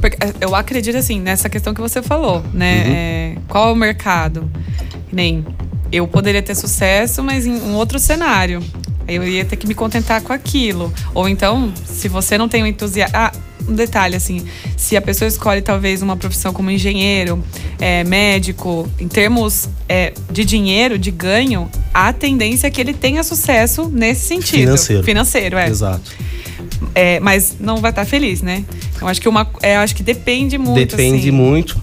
Porque 0.00 0.16
é, 0.24 0.32
eu 0.40 0.54
acredito, 0.54 0.96
assim, 0.96 1.20
nessa 1.20 1.48
questão 1.48 1.74
que 1.74 1.80
você 1.80 2.02
falou, 2.02 2.42
né? 2.52 2.84
Uhum. 2.84 2.92
É, 2.92 3.36
qual 3.48 3.68
é 3.68 3.72
o 3.72 3.76
mercado? 3.76 4.50
Nem 5.12 5.44
eu 5.92 6.06
poderia 6.06 6.42
ter 6.42 6.54
sucesso, 6.54 7.22
mas 7.22 7.46
em 7.46 7.52
um 7.52 7.74
outro 7.74 7.98
cenário. 7.98 8.62
Eu 9.08 9.26
ia 9.26 9.44
ter 9.44 9.56
que 9.56 9.66
me 9.66 9.74
contentar 9.74 10.22
com 10.22 10.32
aquilo. 10.32 10.92
Ou 11.12 11.28
então, 11.28 11.72
se 11.84 12.08
você 12.08 12.38
não 12.38 12.48
tem 12.48 12.62
um 12.62 12.66
entusiasmo. 12.66 13.16
Ah, 13.16 13.32
um 13.70 13.74
detalhe, 13.74 14.16
assim, 14.16 14.44
se 14.76 14.96
a 14.96 15.02
pessoa 15.02 15.28
escolhe 15.28 15.62
talvez 15.62 16.02
uma 16.02 16.16
profissão 16.16 16.52
como 16.52 16.70
engenheiro, 16.70 17.42
é, 17.78 18.04
médico, 18.04 18.90
em 18.98 19.08
termos 19.08 19.68
é, 19.88 20.12
de 20.30 20.44
dinheiro, 20.44 20.98
de 20.98 21.10
ganho, 21.10 21.70
a 21.94 22.12
tendência 22.12 22.66
é 22.66 22.70
que 22.70 22.80
ele 22.80 22.92
tenha 22.92 23.22
sucesso 23.22 23.88
nesse 23.88 24.26
sentido. 24.26 24.60
Financeiro. 24.60 25.04
Financeiro, 25.04 25.56
é. 25.56 25.68
Exato. 25.68 26.10
É, 26.94 27.20
mas 27.20 27.56
não 27.60 27.76
vai 27.76 27.90
estar 27.90 28.04
feliz, 28.04 28.42
né? 28.42 28.64
Eu 29.00 29.06
acho 29.06 29.20
que 29.20 29.28
uma, 29.28 29.48
é, 29.62 29.76
acho 29.76 29.94
que 29.94 30.02
depende 30.02 30.58
muito. 30.58 30.90
Depende 30.90 31.28
assim. 31.28 31.30
muito. 31.30 31.80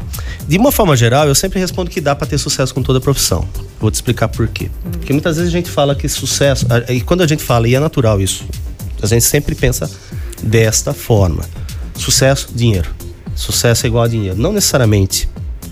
De 0.48 0.58
uma 0.58 0.72
forma 0.72 0.96
geral, 0.96 1.27
eu 1.27 1.36
sempre 1.36 1.60
respondo 1.60 1.89
que 1.89 2.00
dá 2.00 2.15
para 2.15 2.25
ter 2.27 2.38
sucesso 2.38 2.74
com 2.74 2.82
toda 2.82 3.00
profissão. 3.01 3.48
Vou 3.79 3.91
te 3.91 3.96
explicar 3.96 4.27
por 4.27 4.48
quê. 4.48 4.70
Hum. 4.86 4.91
Porque 4.91 5.13
muitas 5.13 5.38
vezes 5.38 5.51
a 5.51 5.56
gente 5.56 5.70
fala 5.70 5.96
que 5.96 6.08
sucesso, 6.08 6.65
e 6.89 7.01
quando 7.01 7.22
a 7.22 7.27
gente 7.27 7.44
fala, 7.44 7.67
e 7.67 7.75
é 7.75 7.79
natural 7.79 8.22
isso, 8.22 8.46
a 9.01 9.08
gente 9.08 9.25
sempre 9.25 9.56
pensa 9.56 9.89
desta 10.41 10.94
forma. 10.94 11.44
Sucesso, 11.98 12.50
dinheiro. 12.54 12.89
Sucesso 13.36 13.86
é 13.86 13.88
igual 13.88 14.04
a 14.04 14.08
dinheiro. 14.08 14.38
Não 14.38 14.54
necessariamente. 14.54 15.30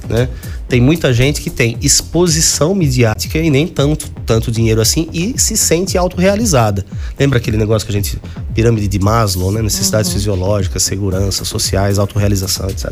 Né? 0.10 0.30
Tem 0.68 0.82
muita 0.82 1.14
gente 1.14 1.42
que 1.42 1.50
tem 1.50 1.78
exposição 1.82 2.74
midiática 2.74 3.38
e 3.38 3.50
nem 3.50 3.68
tanto, 3.68 4.10
tanto 4.26 4.52
dinheiro 4.52 4.82
assim 4.82 5.08
e 5.14 5.36
se 5.38 5.56
sente 5.56 5.98
autorrealizada. 5.98 6.86
Lembra 7.20 7.38
aquele 7.38 7.58
negócio 7.58 7.86
que 7.86 7.92
a 7.92 7.96
gente. 7.96 8.20
Pirâmide 8.54 8.88
de 8.88 9.00
Maslow, 9.00 9.52
né? 9.52 9.62
Necessidades 9.62 10.10
uhum. 10.10 10.18
fisiológicas, 10.18 10.82
segurança, 10.82 11.44
sociais, 11.44 12.00
autorrealização, 12.00 12.70
etc. 12.70 12.92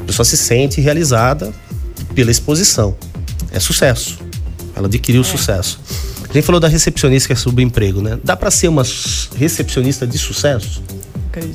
A 0.00 0.04
pessoa 0.04 0.24
se 0.24 0.36
sente 0.36 0.80
realizada 0.80 1.52
pela 2.14 2.30
exposição. 2.30 2.94
É 3.50 3.58
sucesso. 3.58 4.18
Ela 4.74 4.86
adquiriu 4.86 5.22
é. 5.22 5.24
sucesso. 5.24 5.80
A 6.28 6.32
gente 6.32 6.44
falou 6.44 6.60
da 6.60 6.68
recepcionista 6.68 7.26
que 7.28 7.32
é 7.32 7.36
subemprego, 7.36 8.00
né? 8.00 8.18
Dá 8.22 8.36
para 8.36 8.50
ser 8.50 8.68
uma 8.68 8.82
recepcionista 9.36 10.06
de 10.06 10.18
sucesso? 10.18 10.82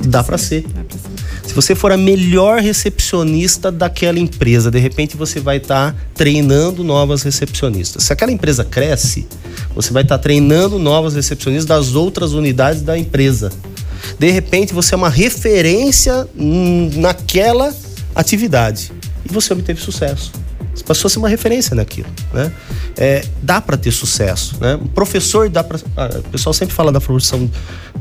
Dá 0.06 0.24
para 0.24 0.38
ser. 0.38 0.64
Ser. 0.64 1.10
Se 1.50 1.56
você 1.56 1.74
for 1.74 1.92
a 1.92 1.98
melhor 1.98 2.60
recepcionista 2.62 3.72
daquela 3.72 4.20
empresa, 4.20 4.70
de 4.70 4.78
repente 4.78 5.18
você 5.18 5.40
vai 5.40 5.58
estar 5.58 5.94
tá 5.94 6.00
treinando 6.14 6.84
novas 6.84 7.24
recepcionistas. 7.24 8.04
Se 8.04 8.14
aquela 8.14 8.32
empresa 8.32 8.64
cresce, 8.64 9.28
você 9.74 9.92
vai 9.92 10.04
estar 10.04 10.18
tá 10.18 10.22
treinando 10.22 10.78
novas 10.78 11.16
recepcionistas 11.16 11.66
das 11.66 11.96
outras 11.96 12.34
unidades 12.34 12.84
da 12.84 12.96
empresa. 12.96 13.52
De 14.20 14.30
repente 14.30 14.74
você 14.74 14.94
é 14.94 14.98
uma 14.98 15.10
referência 15.10 16.28
naquela 16.96 17.74
atividade 18.14 18.92
e 19.28 19.34
você 19.34 19.52
obteve 19.52 19.82
sucesso. 19.82 20.32
Você 20.80 20.84
passou 20.86 21.08
a 21.08 21.12
ser 21.12 21.20
uma 21.20 21.28
referência 21.28 21.76
naquilo, 21.76 22.08
né? 22.34 22.52
É, 22.98 23.26
dá 23.44 23.60
para 23.60 23.76
ter 23.76 23.92
sucesso, 23.92 24.56
né? 24.62 24.76
Um 24.76 24.88
professor 24.88 25.50
dá 25.50 25.62
para, 25.62 25.78
ah, 25.98 26.20
o 26.20 26.30
pessoal 26.30 26.54
sempre 26.54 26.74
fala 26.74 26.90
da 26.90 27.02
profissão, 27.02 27.50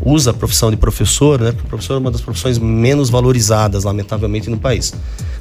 usa 0.01 0.31
a 0.31 0.35
profissão 0.35 0.71
de 0.71 0.77
professor, 0.77 1.41
né? 1.41 1.51
Porque 1.51 1.67
o 1.67 1.69
professor 1.69 1.95
é 1.95 1.99
uma 1.99 2.11
das 2.13 2.21
profissões 2.21 2.57
menos 2.57 3.11
valorizadas, 3.11 3.83
lamentavelmente, 3.83 4.49
no 4.49 4.57
país. 4.57 4.95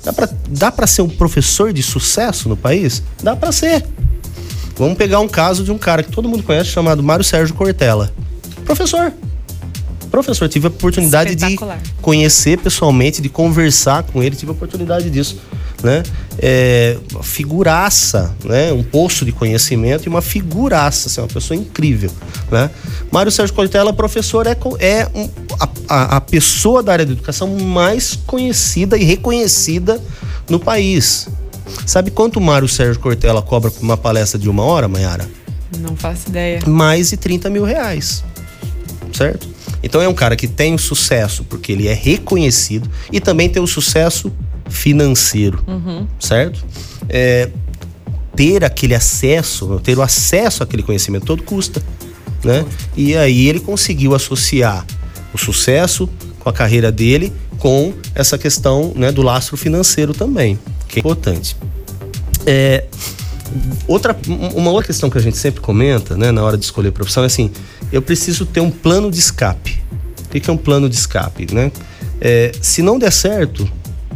Dá 0.04 0.12
para 0.12 0.30
dá 0.50 0.72
para 0.72 0.88
ser 0.88 1.04
um 1.04 1.10
professor 1.10 1.72
de 1.72 1.84
sucesso 1.84 2.50
no 2.50 2.58
país? 2.58 3.04
Dá 3.22 3.36
para 3.36 3.52
ser. 3.52 3.86
Vamos 4.76 4.98
pegar 4.98 5.20
um 5.20 5.28
caso 5.28 5.64
de 5.64 5.72
um 5.72 5.78
cara 5.78 6.02
que 6.02 6.12
todo 6.12 6.28
mundo 6.28 6.42
conhece 6.42 6.72
chamado 6.72 7.04
Mário 7.04 7.24
Sérgio 7.24 7.54
Cortella. 7.54 8.12
Professor. 8.66 9.14
Professor, 10.10 10.50
tive 10.50 10.66
a 10.66 10.70
oportunidade 10.70 11.36
de 11.36 11.56
conhecer 12.02 12.58
pessoalmente, 12.58 13.22
de 13.22 13.30
conversar 13.30 14.02
com 14.04 14.24
ele, 14.24 14.36
tive 14.36 14.50
a 14.50 14.56
oportunidade 14.56 15.12
disso 15.12 15.38
né? 15.84 16.04
É, 16.40 16.98
figuraça, 17.22 18.36
né? 18.44 18.72
Um 18.72 18.84
poço 18.84 19.26
de 19.26 19.32
conhecimento 19.32 20.06
e 20.06 20.10
uma 20.10 20.22
figuraça, 20.22 21.08
assim, 21.08 21.22
uma 21.22 21.28
pessoa 21.28 21.58
incrível, 21.58 22.12
né? 22.52 22.70
Mário 23.12 23.32
Sérgio 23.32 23.56
Cortella, 23.56 23.94
professor, 23.94 24.48
é, 24.48 24.58
é 24.80 25.08
um, 25.14 25.30
a, 25.88 26.18
a 26.18 26.22
pessoa 26.22 26.84
da 26.84 26.94
área 26.94 27.06
da 27.06 27.12
educação 27.12 27.48
mais 27.58 28.16
conhecida 28.26 28.98
e 28.98 29.04
reconhecida 29.04 30.02
no 30.50 30.60
país. 30.60 31.28
Sabe 31.86 32.12
quanto 32.12 32.40
Mário 32.40 32.68
Sérgio 32.68 33.02
Cortella 33.02 33.42
cobra 33.42 33.70
por 33.72 33.82
uma 33.82 33.98
palestra 33.98 34.40
de 34.40 34.50
uma 34.50 34.64
hora, 34.64 34.88
Mayara? 34.88 35.30
Não 35.80 35.96
faço 35.96 36.30
ideia. 36.30 36.60
Mais 36.66 37.10
de 37.10 37.18
30 37.18 37.50
mil 37.50 37.64
reais. 37.64 38.24
Certo? 39.12 39.48
Então 39.84 40.02
é 40.02 40.08
um 40.08 40.14
cara 40.14 40.36
que 40.36 40.48
tem 40.48 40.74
o 40.74 40.80
sucesso 40.80 41.44
porque 41.44 41.72
ele 41.72 41.88
é 41.88 41.94
reconhecido 41.94 42.90
e 43.12 43.20
também 43.20 43.50
tem 43.50 43.62
o 43.62 43.68
sucesso 43.68 44.32
financeiro, 44.70 45.64
uhum. 45.68 46.08
certo? 46.20 46.64
É, 47.10 47.50
ter 48.36 48.64
aquele 48.64 48.94
acesso, 48.94 49.80
ter 49.84 49.98
o 49.98 50.02
acesso 50.02 50.62
àquele 50.64 50.84
conhecimento 50.84 51.26
todo 51.26 51.42
custa, 51.44 51.82
né? 52.44 52.66
E 52.96 53.16
aí 53.16 53.48
ele 53.48 53.60
conseguiu 53.60 54.14
associar 54.14 54.86
o 55.34 55.38
sucesso 55.38 56.08
com 56.40 56.50
a 56.50 56.54
carreira 56.54 56.92
dele 56.92 57.34
com 57.58 57.94
essa 58.14 58.38
questão 58.38 58.94
né, 58.96 59.12
do 59.12 59.22
lastro 59.22 59.58
financeiro 59.58 60.14
também, 60.14 60.60
que 60.88 60.98
é 60.98 61.02
importante. 61.02 61.58
É, 62.46 62.86
outra, 63.88 64.16
uma 64.56 64.72
outra 64.72 64.88
questão 64.88 65.10
que 65.10 65.18
a 65.18 65.22
gente 65.22 65.38
sempre 65.38 65.60
comenta 65.62 66.16
né, 66.16 66.32
na 66.32 66.44
hora 66.44 66.58
de 66.58 66.64
escolher 66.64 66.92
profissão 66.92 67.24
é 67.24 67.26
assim: 67.26 67.52
eu 67.92 68.02
preciso 68.02 68.46
ter 68.46 68.62
um 68.62 68.72
plano 68.72 69.10
de 69.10 69.20
escape. 69.20 69.82
O 70.26 70.30
que 70.30 70.50
é 70.50 70.54
um 70.54 70.58
plano 70.58 70.90
de 70.90 70.96
escape? 70.96 71.48
Né? 71.54 71.72
É, 72.22 72.52
se 72.62 72.82
não 72.82 73.00
der 73.00 73.12
certo, 73.12 73.70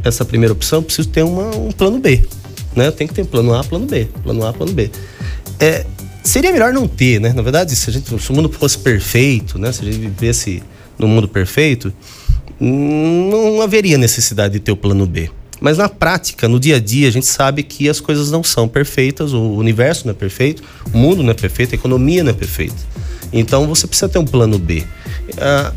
essa 0.04 0.26
primeira 0.26 0.54
opção, 0.54 0.82
preciso 0.82 1.10
ter 1.10 1.24
uma, 1.24 1.56
um 1.56 1.72
plano 1.72 2.00
B. 2.00 2.26
Né? 2.76 2.90
Tem 2.92 3.08
que 3.08 3.14
ter 3.14 3.26
plano 3.26 3.54
A, 3.54 3.64
plano 3.64 3.86
B. 3.86 4.08
Plano 4.24 4.46
A, 4.46 4.54
plano 4.54 4.72
B. 4.74 4.90
É, 5.60 5.86
seria 6.24 6.52
melhor 6.52 6.74
não 6.74 6.88
ter, 6.88 7.20
né? 7.20 7.34
Na 7.34 7.42
verdade, 7.42 7.76
se, 7.76 7.90
a 7.90 7.94
gente, 7.94 8.20
se 8.20 8.32
o 8.32 8.34
mundo 8.34 8.50
fosse 8.50 8.78
perfeito, 8.78 9.60
né? 9.60 9.72
Se 9.72 9.82
a 9.82 9.86
gente 9.86 10.00
vivesse 10.00 10.64
no 10.98 11.08
mundo 11.08 11.28
perfeito, 11.28 11.94
não 12.60 13.62
haveria 13.62 13.98
necessidade 13.98 14.54
de 14.54 14.60
ter 14.60 14.72
o 14.72 14.78
plano 14.78 15.06
B. 15.06 15.30
Mas 15.60 15.78
na 15.78 15.88
prática, 15.88 16.48
no 16.48 16.60
dia 16.60 16.78
a 16.78 16.80
dia, 16.80 17.08
a 17.08 17.12
gente 17.12 17.28
sabe 17.28 17.62
que 17.62 17.88
as 17.88 18.00
coisas 18.00 18.32
não 18.32 18.44
são 18.44 18.68
perfeitas, 18.68 19.32
o 19.32 19.54
universo 19.54 20.08
não 20.08 20.12
é 20.12 20.16
perfeito, 20.16 20.64
o 20.92 20.98
mundo 20.98 21.22
não 21.22 21.30
é 21.30 21.36
perfeito, 21.36 21.74
a 21.74 21.76
economia 21.76 22.24
não 22.24 22.32
é 22.32 22.34
perfeita. 22.34 22.76
Então 23.32 23.68
você 23.68 23.86
precisa 23.86 24.10
ter 24.10 24.18
um 24.18 24.26
plano 24.26 24.58
B. 24.58 24.84
Ah, 25.38 25.72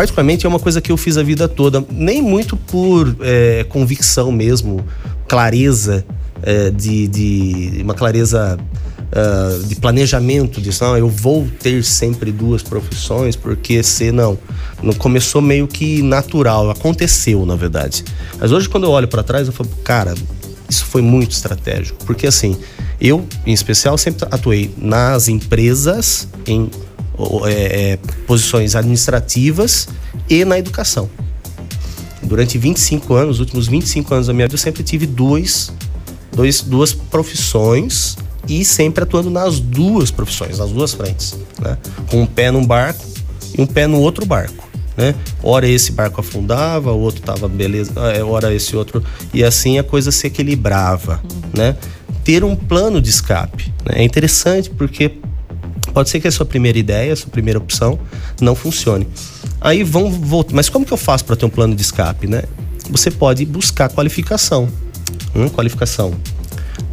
particularmente, 0.00 0.46
é 0.46 0.48
uma 0.48 0.58
coisa 0.58 0.80
que 0.80 0.90
eu 0.90 0.96
fiz 0.96 1.18
a 1.18 1.22
vida 1.22 1.46
toda, 1.46 1.84
nem 1.90 2.22
muito 2.22 2.56
por 2.56 3.14
é, 3.20 3.66
convicção 3.68 4.32
mesmo, 4.32 4.82
clareza 5.28 6.06
é, 6.42 6.70
de, 6.70 7.06
de, 7.06 7.82
uma 7.82 7.92
clareza 7.92 8.58
uh, 8.58 9.62
de 9.64 9.76
planejamento 9.76 10.58
disso. 10.58 10.82
Não, 10.84 10.96
eu 10.96 11.06
vou 11.06 11.46
ter 11.62 11.84
sempre 11.84 12.32
duas 12.32 12.62
profissões, 12.62 13.36
porque 13.36 13.82
se 13.82 14.10
não, 14.10 14.38
não 14.82 14.94
começou 14.94 15.42
meio 15.42 15.68
que 15.68 16.00
natural, 16.00 16.70
aconteceu 16.70 17.44
na 17.44 17.54
verdade. 17.54 18.02
Mas 18.40 18.52
hoje 18.52 18.70
quando 18.70 18.84
eu 18.84 18.92
olho 18.92 19.06
para 19.06 19.22
trás, 19.22 19.48
eu 19.48 19.52
falo, 19.52 19.68
cara, 19.84 20.14
isso 20.66 20.86
foi 20.86 21.02
muito 21.02 21.32
estratégico, 21.32 22.02
porque 22.06 22.26
assim, 22.26 22.56
eu 22.98 23.26
em 23.44 23.52
especial 23.52 23.98
sempre 23.98 24.26
atuei 24.30 24.74
nas 24.78 25.28
empresas 25.28 26.26
em 26.46 26.70
é, 27.46 27.52
é, 27.92 27.98
posições 28.26 28.74
administrativas 28.74 29.88
e 30.28 30.44
na 30.44 30.58
educação. 30.58 31.08
Durante 32.22 32.58
25 32.58 33.14
anos, 33.14 33.36
os 33.36 33.40
últimos 33.40 33.66
25 33.66 34.14
anos 34.14 34.26
da 34.26 34.32
minha 34.32 34.46
vida, 34.46 34.54
eu 34.54 34.58
sempre 34.58 34.82
tive 34.82 35.06
dois 35.06 35.72
Dois, 36.32 36.60
duas 36.62 36.92
profissões 36.92 38.16
e 38.48 38.64
sempre 38.64 39.02
atuando 39.02 39.30
nas 39.30 39.58
duas 39.58 40.10
profissões, 40.10 40.58
nas 40.58 40.70
duas 40.70 40.92
frentes, 40.92 41.36
né? 41.60 41.76
Com 42.08 42.22
um 42.22 42.26
pé 42.26 42.50
num 42.50 42.64
barco 42.64 43.04
e 43.56 43.60
um 43.60 43.66
pé 43.66 43.86
no 43.86 43.98
outro 43.98 44.24
barco, 44.24 44.68
né? 44.96 45.14
Ora 45.42 45.68
esse 45.68 45.92
barco 45.92 46.20
afundava, 46.20 46.92
o 46.92 47.00
outro 47.00 47.20
tava 47.20 47.48
beleza, 47.48 47.92
é, 48.14 48.22
ora 48.22 48.54
esse 48.54 48.76
outro 48.76 49.02
e 49.34 49.42
assim 49.42 49.78
a 49.78 49.82
coisa 49.82 50.12
se 50.12 50.28
equilibrava, 50.28 51.20
né? 51.52 51.76
Ter 52.22 52.44
um 52.44 52.54
plano 52.54 53.00
de 53.00 53.10
escape 53.10 53.72
né? 53.84 53.96
é 53.96 54.04
interessante 54.04 54.70
porque 54.70 55.10
pode 55.92 56.10
ser 56.10 56.20
que 56.20 56.28
a 56.28 56.32
sua 56.32 56.46
primeira 56.46 56.78
ideia, 56.78 57.12
a 57.12 57.16
sua 57.16 57.30
primeira 57.30 57.58
opção 57.58 57.98
não 58.40 58.54
funcione. 58.54 59.06
Aí 59.60 59.82
vão 59.82 60.10
voltar, 60.10 60.54
mas 60.54 60.68
como 60.68 60.84
que 60.84 60.92
eu 60.92 60.96
faço 60.96 61.24
para 61.24 61.36
ter 61.36 61.44
um 61.44 61.50
plano 61.50 61.74
de 61.74 61.82
escape, 61.82 62.26
né? 62.26 62.42
Você 62.90 63.10
pode 63.10 63.44
buscar 63.44 63.88
qualificação, 63.88 64.68
hum, 65.34 65.48
qualificação 65.48 66.14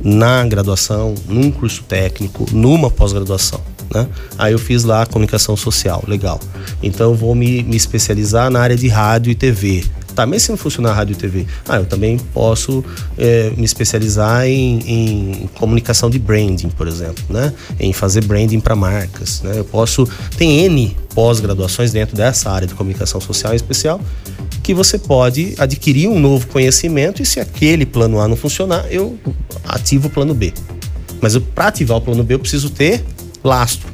na 0.04 0.46
graduação, 0.46 1.16
num 1.28 1.52
curso 1.52 1.84
técnico, 1.84 2.46
numa 2.52 2.90
pós-graduação. 2.90 3.62
Né? 3.94 4.08
Aí 4.38 4.54
eu 4.54 4.60
fiz 4.60 4.84
lá 4.84 5.06
comunicação 5.06 5.56
social, 5.56 6.04
legal. 6.08 6.40
Então 6.84 7.12
eu 7.12 7.16
vou 7.16 7.34
me, 7.34 7.64
me 7.64 7.76
especializar 7.76 8.50
na 8.50 8.60
área 8.60 8.76
de 8.76 8.88
rádio 8.88 9.32
e 9.32 9.36
TV. 9.36 9.84
Tá, 10.18 10.28
se 10.40 10.50
não 10.50 10.58
funcionar 10.58 10.94
rádio 10.94 11.14
e 11.14 11.16
TV, 11.16 11.46
ah, 11.70 11.76
eu 11.76 11.86
também 11.86 12.18
posso 12.18 12.84
é, 13.20 13.52
me 13.56 13.64
especializar 13.64 14.48
em, 14.48 14.80
em, 14.80 15.50
comunicação 15.54 16.10
de 16.10 16.18
branding, 16.18 16.70
por 16.70 16.88
exemplo, 16.88 17.24
né? 17.30 17.54
Em 17.80 17.94
fazer 17.94 18.24
branding 18.24 18.60
para 18.60 18.76
marcas, 18.76 19.44
né? 19.44 19.60
Eu 19.60 19.64
posso 19.64 20.10
tem 20.36 20.66
N 20.66 20.98
pós-graduações 21.14 21.92
dentro 21.92 22.18
dessa 22.18 22.50
área 22.50 22.68
de 22.68 22.74
comunicação 22.74 23.22
social 23.22 23.54
em 23.54 23.58
especial 23.58 24.02
que 24.64 24.74
você 24.74 24.98
pode 24.98 25.54
adquirir 25.60 26.08
um 26.08 26.20
novo 26.20 26.48
conhecimento 26.48 27.22
e 27.22 27.26
se 27.26 27.40
aquele 27.40 27.86
plano 27.86 28.20
A 28.20 28.28
não 28.28 28.36
funcionar, 28.36 28.88
eu 28.90 29.20
ativo 29.66 30.08
o 30.08 30.10
plano 30.10 30.34
B. 30.34 30.52
Mas 31.22 31.38
para 31.38 31.68
ativar 31.68 32.00
o 32.00 32.02
plano 32.02 32.24
B 32.24 32.34
eu 32.34 32.40
preciso 32.40 32.72
ter 32.72 33.06
lastro, 33.44 33.88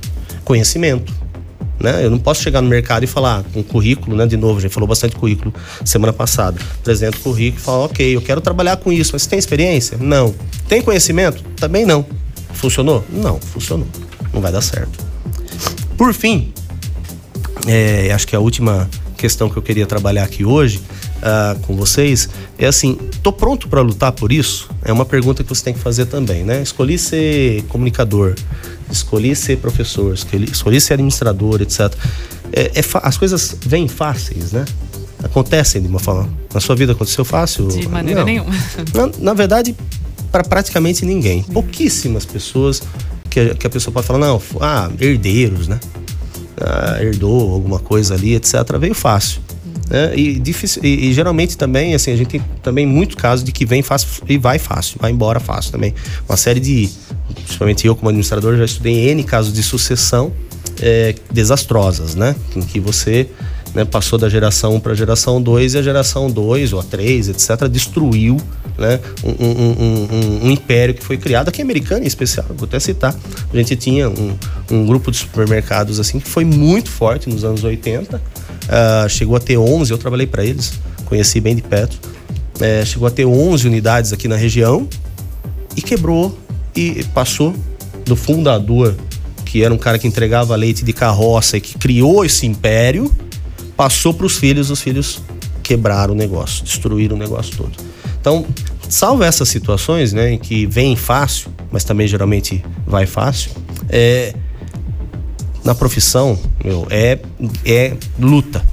conhecimento. 0.46 1.23
Né? 1.80 2.06
Eu 2.06 2.10
não 2.10 2.20
posso 2.20 2.42
chegar 2.42 2.62
no 2.62 2.70
mercado 2.70 3.04
e 3.04 3.08
falar 3.08 3.44
um 3.56 3.64
currículo, 3.64 4.16
né? 4.16 4.26
De 4.26 4.38
novo, 4.38 4.60
a 4.60 4.62
gente 4.62 4.72
falou 4.72 4.88
bastante 4.88 5.16
currículo 5.16 5.54
semana 5.84 6.14
passada. 6.14 6.60
Apresento 6.80 7.18
o 7.18 7.22
currículo 7.22 7.62
e 7.62 7.64
falo, 7.64 7.86
ok, 7.86 8.16
eu 8.16 8.22
quero 8.22 8.40
trabalhar 8.40 8.78
com 8.78 8.92
isso, 8.92 9.12
mas 9.14 9.24
você 9.24 9.30
tem 9.30 9.40
experiência? 9.40 9.98
Não. 10.00 10.34
Tem 10.68 10.82
conhecimento? 10.82 11.44
Também 11.58 11.86
não. 11.86 12.06
Funcionou? 12.54 13.04
Não, 13.10 13.40
funcionou. 13.40 13.88
Não 14.32 14.42
vai 14.42 14.52
dar 14.52 14.62
certo. 14.62 15.04
Por 15.98 16.14
fim, 16.14 16.54
é, 17.68 18.12
acho 18.14 18.28
que 18.28 18.36
a 18.36 18.40
última 18.40 18.90
questão 19.18 19.50
que 19.50 19.58
eu 19.58 19.62
queria 19.62 19.86
trabalhar 19.86 20.24
aqui 20.24 20.44
hoje 20.44 20.82
uh, 21.24 21.60
com 21.62 21.76
vocês 21.76 22.30
é 22.58 22.66
assim: 22.68 22.98
tô 23.24 23.32
pronto 23.32 23.68
para 23.68 23.82
lutar 23.82 24.12
por 24.12 24.32
isso? 24.32 24.70
É 24.84 24.92
uma 24.92 25.06
pergunta 25.06 25.44
que 25.44 25.50
você 25.50 25.64
tem 25.64 25.74
que 25.74 25.80
fazer 25.80 26.06
também, 26.06 26.44
né? 26.44 26.62
Escolhi 26.62 26.98
ser 26.98 27.64
comunicador, 27.64 28.36
escolhi 28.92 29.36
ser 29.36 29.58
professor, 29.58 30.14
escolhi, 30.14 30.46
escolhi 30.52 30.80
ser 30.80 30.94
administrador, 30.94 31.62
etc. 31.62 31.94
É, 32.52 32.72
é 32.76 32.84
as 33.02 33.18
coisas 33.18 33.56
vêm 33.66 33.88
fáceis, 33.88 34.52
né? 34.52 34.66
Acontecem 35.24 35.82
de 35.82 35.88
uma 35.88 36.00
forma. 36.00 36.30
Na 36.54 36.60
sua 36.60 36.76
vida 36.76 36.92
aconteceu 36.92 37.24
fácil? 37.24 37.70
De 37.70 37.88
maneira 37.88 38.20
Não. 38.20 38.26
nenhuma. 38.26 38.54
Na, 38.94 39.10
na 39.20 39.34
verdade, 39.34 39.76
para 40.32 40.44
praticamente 40.44 41.06
ninguém. 41.06 41.44
Pouquíssimas 41.44 42.26
pessoas 42.26 42.84
que, 43.30 43.56
que 43.56 43.66
a 43.66 43.70
pessoa 43.70 43.94
pode 43.94 44.06
falar, 44.06 44.20
não, 44.20 44.42
ah, 44.60 44.92
herdeiros, 45.00 45.68
né? 45.68 45.80
ah, 46.62 46.98
herdou 47.02 47.54
alguma 47.54 47.80
coisa 47.80 48.14
ali, 48.14 48.36
etc., 48.36 48.54
veio 48.80 48.94
fácil. 48.94 49.42
Né? 49.90 50.16
E, 50.16 50.40
difícil, 50.40 50.84
e, 50.84 51.10
e, 51.10 51.14
geralmente 51.14 51.58
também, 51.58 51.94
assim, 51.94 52.12
a 52.12 52.16
gente 52.16 52.30
tem 52.30 52.42
também 52.62 52.86
muito 52.86 53.18
caso 53.18 53.44
de 53.44 53.52
que 53.52 53.66
vem 53.66 53.82
fácil 53.82 54.24
e 54.28 54.38
vai 54.38 54.58
fácil, 54.58 54.98
vai 55.00 55.12
embora 55.12 55.40
fácil 55.40 55.72
também. 55.72 55.94
Uma 56.28 56.38
série 56.38 56.60
de, 56.60 56.90
principalmente 57.44 57.86
eu 57.86 57.96
como 57.96 58.10
administrador, 58.10 58.58
já 58.58 58.66
estudei 58.66 59.10
N 59.10 59.24
casos 59.24 59.54
de 59.54 59.62
sucessão 59.62 60.32
é, 60.82 61.16
desastrosas, 61.32 62.16
né? 62.16 62.36
Em 62.56 62.62
que 62.62 62.80
você 62.80 63.30
né, 63.74 63.84
passou 63.86 64.20
da 64.20 64.30
geração 64.30 64.76
1 64.76 64.80
para 64.80 64.92
a 64.94 64.96
geração 64.96 65.42
2 65.42 65.74
e 65.74 65.78
a 65.78 65.82
geração 65.82 66.30
2 66.30 66.74
ou 66.74 66.80
a 66.80 66.84
3, 66.84 67.30
etc., 67.30 67.68
destruiu 67.68 68.38
né, 68.78 69.00
um, 69.24 69.30
um, 69.30 69.84
um, 69.84 70.46
um, 70.48 70.52
império 70.52 70.94
que 70.94 71.04
foi 71.04 71.18
criado 71.18 71.50
aqui 71.50 71.62
americano 71.62 72.04
em 72.04 72.08
especial, 72.08 72.46
vou 72.50 72.66
até 72.66 72.80
citar. 72.80 73.16
A 73.52 73.58
gente 73.58 73.76
tinha 73.76 74.10
um, 74.10 74.86
grupo 74.86 75.12
de 75.12 75.18
supermercados 75.18 76.00
assim 76.00 76.20
que 76.20 76.28
foi 76.28 76.46
muito 76.46 76.90
forte 76.90 77.30
nos 77.30 77.44
anos 77.44 77.64
80, 77.64 78.22
uh, 78.66 79.10
chegou 79.10 79.36
a 79.36 79.40
ter 79.40 79.58
11, 79.58 79.92
eu 79.92 79.98
trabalhei 79.98 80.28
para 80.28 80.44
eles, 80.44 80.74
conheci 81.06 81.40
bem 81.40 81.56
de 81.56 81.62
perto. 81.62 82.00
É, 82.60 82.86
chegou 82.86 83.08
a 83.08 83.12
ter 83.12 83.26
11 83.26 83.68
unidades 83.68 84.14
aqui 84.14 84.28
na 84.28 84.36
região 84.36 84.88
e 85.76 85.82
quebrou 85.82 86.38
e 86.76 87.04
passou 87.14 87.54
do 88.06 88.16
fundador, 88.16 88.96
que 89.46 89.64
era 89.64 89.74
um 89.74 89.78
cara 89.78 89.98
que 89.98 90.08
entregava 90.08 90.56
leite 90.56 90.84
de 90.84 90.94
carroça 90.94 91.58
e 91.58 91.62
que 91.62 91.78
criou 91.78 92.24
esse 92.24 92.46
império, 92.46 93.12
passou 93.76 94.14
para 94.14 94.26
os 94.26 94.38
filhos, 94.38 94.70
os 94.70 94.82
filhos 94.82 95.22
quebraram 95.62 96.14
o 96.14 96.18
negócio, 96.18 96.64
destruíram 96.64 97.16
o 97.16 97.20
negócio 97.20 97.56
todo. 97.56 97.72
Então, 98.20 98.46
salvo 98.88 99.24
essas 99.24 99.50
situações, 99.50 100.14
né, 100.14 100.34
em 100.34 100.38
que 100.38 100.66
vem 100.66 100.96
fácil, 100.96 101.52
mas 101.72 101.84
também 101.84 102.08
geralmente 102.08 102.64
vai 102.86 103.06
fácil, 103.06 103.52
é, 103.90 104.34
na 105.64 105.74
profissão, 105.74 106.38
meu, 106.64 106.88
é, 106.90 107.20
é 107.66 107.96
luta, 108.20 108.64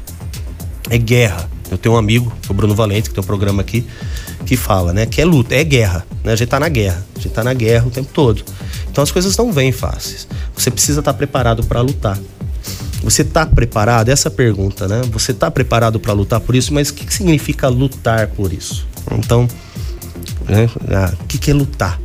é 0.89 0.99
guerra. 0.99 1.49
Eu 1.71 1.79
tenho 1.79 1.95
um 1.95 1.99
amigo, 1.99 2.33
é 2.49 2.51
o 2.51 2.55
Bruno 2.55 2.75
Valente, 2.75 3.09
que 3.09 3.15
tem 3.15 3.23
um 3.23 3.27
programa 3.27 3.63
aqui, 3.63 3.87
que 4.45 4.57
fala, 4.57 4.93
né, 4.93 5.07
que 5.07 5.21
é 5.21 5.25
luta, 5.25 5.55
é 5.55 5.63
guerra, 5.63 6.05
né? 6.25 6.33
A 6.33 6.37
gente 6.37 6.49
tá 6.49 6.59
na 6.59 6.69
guerra, 6.69 7.07
a 7.15 7.21
gente 7.21 7.33
tá 7.33 7.45
na 7.45 7.55
guerra 7.55 7.87
o 7.87 7.91
tempo 7.91 8.11
todo. 8.13 8.43
Então 8.91 9.05
as 9.05 9.13
coisas 9.13 9.37
não 9.37 9.53
vêm 9.53 9.71
fáceis. 9.71 10.27
Você 10.57 10.71
precisa 10.71 10.99
estar 10.99 11.13
tá 11.13 11.17
preparado 11.17 11.63
para 11.65 11.81
lutar. 11.81 12.19
Você 13.03 13.23
está 13.23 13.47
preparado? 13.47 14.09
Essa 14.09 14.31
pergunta, 14.31 14.89
né? 14.89 15.01
Você 15.13 15.31
está 15.33 15.51
preparado 15.51 16.01
para 16.01 16.13
lutar 16.13 16.41
por 16.41 16.55
isso? 16.55 16.75
Mas 16.75 16.91
o 16.91 16.95
que, 16.95 17.07
que, 17.07 17.15
significa 17.15 17.69
lutar 17.69 18.27
por 18.29 18.53
isso? 18.53 18.87
Então, 19.13 19.49
né? 20.49 20.69
ah, 20.89 21.15
o 21.21 21.25
que, 21.27 21.39
que 21.39 21.51
é 21.51 21.55
lutar? 21.55 22.01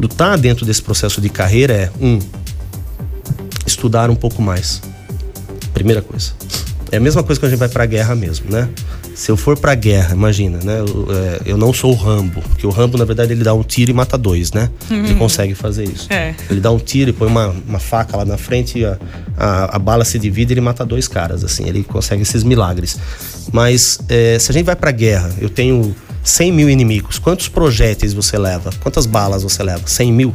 Lutar 0.00 0.38
dentro 0.38 0.64
desse 0.66 0.82
processo 0.82 1.20
de 1.20 1.28
carreira 1.28 1.74
é 1.74 1.90
um 2.00 2.18
estudar 3.84 4.08
um 4.08 4.16
pouco 4.16 4.40
mais. 4.40 4.80
Primeira 5.74 6.00
coisa. 6.00 6.32
É 6.90 6.96
a 6.96 7.00
mesma 7.00 7.22
coisa 7.22 7.38
que 7.38 7.46
a 7.46 7.48
gente 7.50 7.58
vai 7.58 7.68
para 7.68 7.82
a 7.82 7.86
guerra 7.86 8.14
mesmo, 8.14 8.50
né? 8.50 8.68
Se 9.14 9.30
eu 9.30 9.36
for 9.36 9.58
pra 9.58 9.74
guerra, 9.74 10.14
imagina, 10.14 10.58
né? 10.62 10.80
Eu, 10.80 11.06
é, 11.10 11.40
eu, 11.46 11.56
não 11.56 11.72
sou 11.72 11.92
o 11.92 11.94
Rambo, 11.94 12.40
porque 12.40 12.66
o 12.66 12.70
Rambo, 12.70 12.96
na 12.96 13.04
verdade, 13.04 13.32
ele 13.32 13.44
dá 13.44 13.52
um 13.52 13.62
tiro 13.62 13.90
e 13.90 13.94
mata 13.94 14.16
dois, 14.16 14.52
né? 14.52 14.70
Uhum. 14.90 15.04
Ele 15.04 15.14
consegue 15.14 15.54
fazer 15.54 15.84
isso. 15.84 16.10
É. 16.10 16.34
Ele 16.48 16.60
dá 16.60 16.70
um 16.70 16.78
tiro 16.78 17.10
e 17.10 17.12
põe 17.12 17.28
uma, 17.28 17.54
uma 17.68 17.78
faca 17.78 18.16
lá 18.16 18.24
na 18.24 18.38
frente 18.38 18.78
e 18.78 18.84
a, 18.84 18.98
a, 19.36 19.76
a, 19.76 19.78
bala 19.78 20.04
se 20.04 20.18
divide 20.18 20.52
e 20.52 20.54
ele 20.54 20.60
mata 20.60 20.84
dois 20.84 21.06
caras, 21.06 21.44
assim. 21.44 21.68
Ele 21.68 21.84
consegue 21.84 22.22
esses 22.22 22.42
milagres. 22.42 22.98
Mas 23.52 23.98
é, 24.08 24.38
se 24.38 24.50
a 24.50 24.54
gente 24.54 24.64
vai 24.64 24.76
pra 24.76 24.90
guerra, 24.90 25.30
eu 25.40 25.50
tenho 25.50 25.94
100 26.22 26.52
mil 26.52 26.70
inimigos. 26.70 27.18
Quantos 27.18 27.48
projéteis 27.48 28.14
você 28.14 28.38
leva? 28.38 28.70
Quantas 28.80 29.06
balas 29.06 29.42
você 29.42 29.62
leva? 29.62 29.82
100 29.86 30.12
mil? 30.12 30.34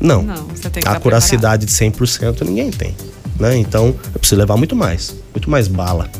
Não. 0.00 0.22
Não 0.22 0.46
você 0.46 0.70
tem 0.70 0.82
que 0.82 0.88
a 0.88 0.98
curacidade 0.98 1.66
preparado. 1.66 1.92
de 1.94 2.42
100% 2.42 2.46
ninguém 2.46 2.70
tem. 2.70 2.96
Né? 3.38 3.56
Então, 3.56 3.94
eu 4.14 4.18
preciso 4.18 4.38
levar 4.38 4.56
muito 4.56 4.74
mais. 4.74 5.14
Muito 5.32 5.50
mais 5.50 5.68
bala 5.68 6.10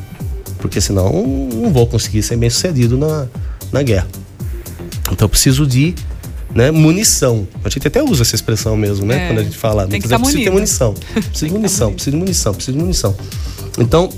porque 0.60 0.80
senão 0.80 1.10
não 1.52 1.72
vou 1.72 1.86
conseguir 1.86 2.22
ser 2.22 2.36
bem 2.36 2.50
sucedido 2.50 2.96
na, 2.96 3.26
na 3.72 3.82
guerra. 3.82 4.06
Então 5.10 5.24
eu 5.24 5.28
preciso 5.28 5.66
de 5.66 5.94
né, 6.54 6.70
munição. 6.70 7.48
A 7.64 7.68
gente 7.68 7.88
até 7.88 8.02
usa 8.02 8.22
essa 8.22 8.34
expressão 8.34 8.76
mesmo, 8.76 9.06
né? 9.06 9.24
É, 9.24 9.26
quando 9.28 9.38
a 9.38 9.44
gente 9.44 9.56
fala, 9.56 9.86
tem 9.86 10.00
que 10.00 10.08
tá 10.08 10.18
preciso 10.18 10.44
ter 10.44 10.50
munição. 10.50 10.94
Preciso 11.14 11.46
de 11.46 11.52
munição, 11.52 11.92
preciso 11.92 12.10
de 12.10 12.16
munição, 12.16 12.54
preciso 12.54 12.76
de 12.76 12.82
munição. 12.82 13.16
Então, 13.78 14.08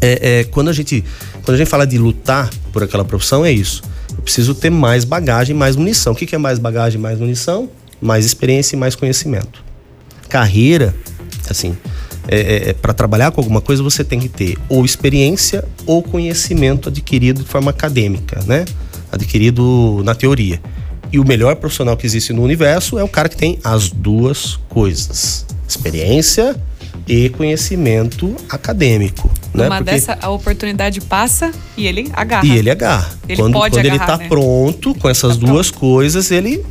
é, 0.00 0.40
é, 0.40 0.44
quando, 0.44 0.68
a 0.68 0.72
gente, 0.72 1.04
quando 1.44 1.54
a 1.54 1.58
gente 1.58 1.68
fala 1.68 1.86
de 1.86 1.98
lutar 1.98 2.48
por 2.72 2.82
aquela 2.82 3.04
profissão, 3.04 3.44
é 3.44 3.52
isso. 3.52 3.82
Eu 4.10 4.22
preciso 4.22 4.54
ter 4.54 4.70
mais 4.70 5.04
bagagem, 5.04 5.54
mais 5.54 5.76
munição. 5.76 6.12
O 6.12 6.16
que, 6.16 6.24
que 6.24 6.34
é 6.34 6.38
mais 6.38 6.58
bagagem, 6.58 7.00
mais 7.00 7.18
munição? 7.18 7.68
Mais 8.00 8.24
experiência 8.24 8.76
e 8.76 8.78
mais 8.78 8.94
conhecimento. 8.94 9.62
Carreira, 10.28 10.94
assim, 11.48 11.76
é, 12.28 12.38
é, 12.38 12.70
é 12.70 12.72
para 12.72 12.92
trabalhar 12.92 13.30
com 13.30 13.40
alguma 13.40 13.60
coisa, 13.60 13.82
você 13.82 14.04
tem 14.04 14.20
que 14.20 14.28
ter 14.28 14.56
ou 14.68 14.84
experiência 14.84 15.64
ou 15.86 16.02
conhecimento 16.02 16.88
adquirido 16.88 17.42
de 17.42 17.48
forma 17.48 17.70
acadêmica, 17.70 18.40
né? 18.46 18.64
Adquirido 19.10 20.02
na 20.04 20.14
teoria. 20.14 20.60
E 21.12 21.18
o 21.18 21.26
melhor 21.26 21.56
profissional 21.56 21.96
que 21.96 22.06
existe 22.06 22.32
no 22.32 22.42
universo 22.42 22.98
é 22.98 23.02
o 23.02 23.08
cara 23.08 23.28
que 23.28 23.36
tem 23.36 23.58
as 23.64 23.90
duas 23.90 24.58
coisas: 24.68 25.44
experiência 25.68 26.56
e 27.08 27.28
conhecimento 27.30 28.36
acadêmico. 28.48 29.28
Né? 29.52 29.66
Uma 29.66 29.78
Porque... 29.78 29.90
dessa, 29.90 30.16
a 30.20 30.30
oportunidade 30.30 31.00
passa 31.00 31.50
e 31.76 31.86
ele 31.86 32.08
agarra. 32.12 32.46
E 32.46 32.56
ele 32.56 32.70
agarra. 32.70 33.10
Ele 33.28 33.36
quando 33.40 33.54
pode 33.54 33.74
quando 33.74 33.86
agarrar, 33.86 33.94
ele 33.94 34.04
está 34.04 34.18
né? 34.18 34.28
pronto 34.28 34.94
com 34.94 35.08
essas 35.08 35.36
tá 35.36 35.46
duas 35.46 35.70
pronto. 35.70 35.80
coisas, 35.80 36.30
ele 36.30 36.64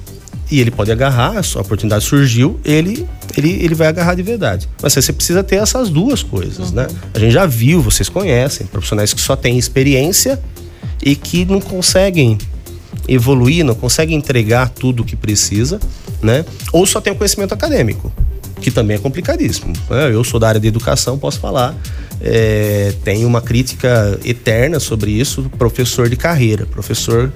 e 0.52 0.60
ele 0.60 0.72
pode 0.72 0.92
agarrar, 0.92 1.38
a 1.38 1.62
oportunidade 1.62 2.04
surgiu, 2.04 2.60
ele, 2.66 3.08
ele, 3.38 3.52
ele 3.64 3.76
vai 3.76 3.88
agarrar 3.88 4.16
de 4.16 4.24
verdade. 4.24 4.68
Mas 4.82 4.94
você 4.94 5.14
precisa 5.14 5.44
ter 5.44 5.58
essas 5.58 5.90
duas 5.90 6.24
coisas, 6.24 6.72
né? 6.72 6.88
uhum. 6.88 6.94
né? 6.94 7.00
A 7.14 7.20
gente 7.20 7.32
já 7.32 7.46
viu, 7.46 7.82
vocês 7.82 8.10
conhecem, 8.10 8.66
profissionais 8.68 9.14
que 9.14 9.22
só 9.22 9.36
têm 9.36 9.58
experiência 9.58 10.40
e 11.04 11.16
que 11.16 11.46
não 11.46 11.62
conseguem 11.62 12.38
evoluir, 13.08 13.64
não 13.64 13.76
consegue 13.76 14.14
entregar 14.14 14.70
tudo 14.70 15.04
o 15.04 15.06
que 15.06 15.16
precisa, 15.16 15.80
né? 16.22 16.46
Ou 16.72 16.86
só 16.86 17.00
tem 17.00 17.14
o 17.14 17.16
conhecimento 17.16 17.54
acadêmico, 17.54 18.12
que 18.62 18.72
também 18.72 18.98
é 18.98 19.00
complicadíssimo. 19.00 19.74
né? 19.90 20.14
Eu 20.14 20.24
sou 20.24 20.40
da 20.40 20.48
área 20.48 20.60
de 20.60 20.68
educação, 20.68 21.18
posso 21.18 21.40
falar. 21.40 21.76
É, 22.22 22.94
tem 23.04 23.26
uma 23.26 23.42
crítica 23.42 24.20
eterna 24.26 24.80
sobre 24.80 25.12
isso, 25.12 25.50
professor 25.58 26.10
de 26.10 26.18
carreira, 26.18 26.66
professor, 26.66 27.32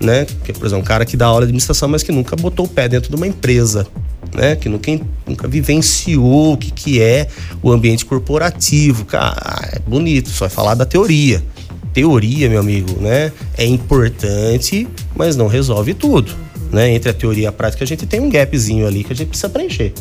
né? 0.00 0.26
Que, 0.44 0.52
por 0.52 0.66
exemplo, 0.66 0.82
um 0.82 0.86
cara 0.86 1.04
que 1.04 1.16
dá 1.16 1.26
aula 1.26 1.40
de 1.40 1.44
administração, 1.44 1.88
mas 1.88 2.02
que 2.02 2.10
nunca 2.10 2.34
botou 2.34 2.66
o 2.66 2.68
pé 2.68 2.88
dentro 2.88 3.10
de 3.10 3.16
uma 3.16 3.26
empresa, 3.26 3.86
né? 4.34 4.56
Que 4.56 4.68
nunca, 4.68 4.90
nunca 5.26 5.46
vivenciou 5.46 6.54
o 6.54 6.56
que, 6.56 6.70
que 6.70 7.00
é 7.00 7.28
o 7.62 7.70
ambiente 7.70 8.04
corporativo. 8.04 9.04
Cara, 9.04 9.70
é 9.72 9.78
bonito, 9.78 10.30
só 10.30 10.46
vai 10.46 10.54
falar 10.54 10.74
da 10.74 10.86
teoria. 10.86 11.42
Teoria, 11.92 12.48
meu 12.48 12.60
amigo, 12.60 12.98
né? 13.00 13.30
É 13.56 13.66
importante, 13.66 14.88
mas 15.14 15.36
não 15.36 15.46
resolve 15.46 15.92
tudo. 15.92 16.32
Né? 16.72 16.94
Entre 16.94 17.10
a 17.10 17.12
teoria 17.12 17.44
e 17.44 17.46
a 17.46 17.52
prática, 17.52 17.84
a 17.84 17.86
gente 17.86 18.06
tem 18.06 18.18
um 18.18 18.30
gapzinho 18.30 18.86
ali 18.86 19.04
que 19.04 19.12
a 19.12 19.16
gente 19.16 19.28
precisa 19.28 19.50
preencher. 19.50 19.92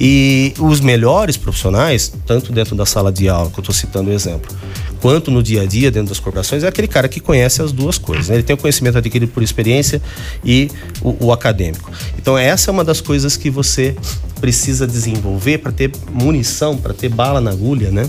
E 0.00 0.54
os 0.58 0.80
melhores 0.80 1.36
profissionais, 1.36 2.10
tanto 2.24 2.52
dentro 2.52 2.74
da 2.74 2.86
sala 2.86 3.12
de 3.12 3.28
aula, 3.28 3.50
que 3.50 3.58
eu 3.58 3.62
estou 3.62 3.74
citando 3.74 4.08
o 4.08 4.12
exemplo, 4.14 4.50
quanto 4.98 5.30
no 5.30 5.42
dia 5.42 5.60
a 5.60 5.66
dia 5.66 5.90
dentro 5.90 6.08
das 6.08 6.18
corporações, 6.18 6.64
é 6.64 6.68
aquele 6.68 6.88
cara 6.88 7.06
que 7.06 7.20
conhece 7.20 7.60
as 7.60 7.70
duas 7.70 7.98
coisas. 7.98 8.28
Né? 8.28 8.36
Ele 8.36 8.42
tem 8.42 8.54
o 8.54 8.56
conhecimento 8.56 8.96
adquirido 8.96 9.30
por 9.30 9.42
experiência 9.42 10.00
e 10.42 10.70
o, 11.02 11.26
o 11.26 11.32
acadêmico. 11.32 11.90
Então, 12.18 12.38
essa 12.38 12.70
é 12.70 12.72
uma 12.72 12.82
das 12.82 13.02
coisas 13.02 13.36
que 13.36 13.50
você 13.50 13.94
precisa 14.40 14.86
desenvolver 14.86 15.58
para 15.58 15.70
ter 15.70 15.92
munição, 16.10 16.78
para 16.78 16.94
ter 16.94 17.10
bala 17.10 17.38
na 17.38 17.50
agulha, 17.50 17.90
né? 17.90 18.08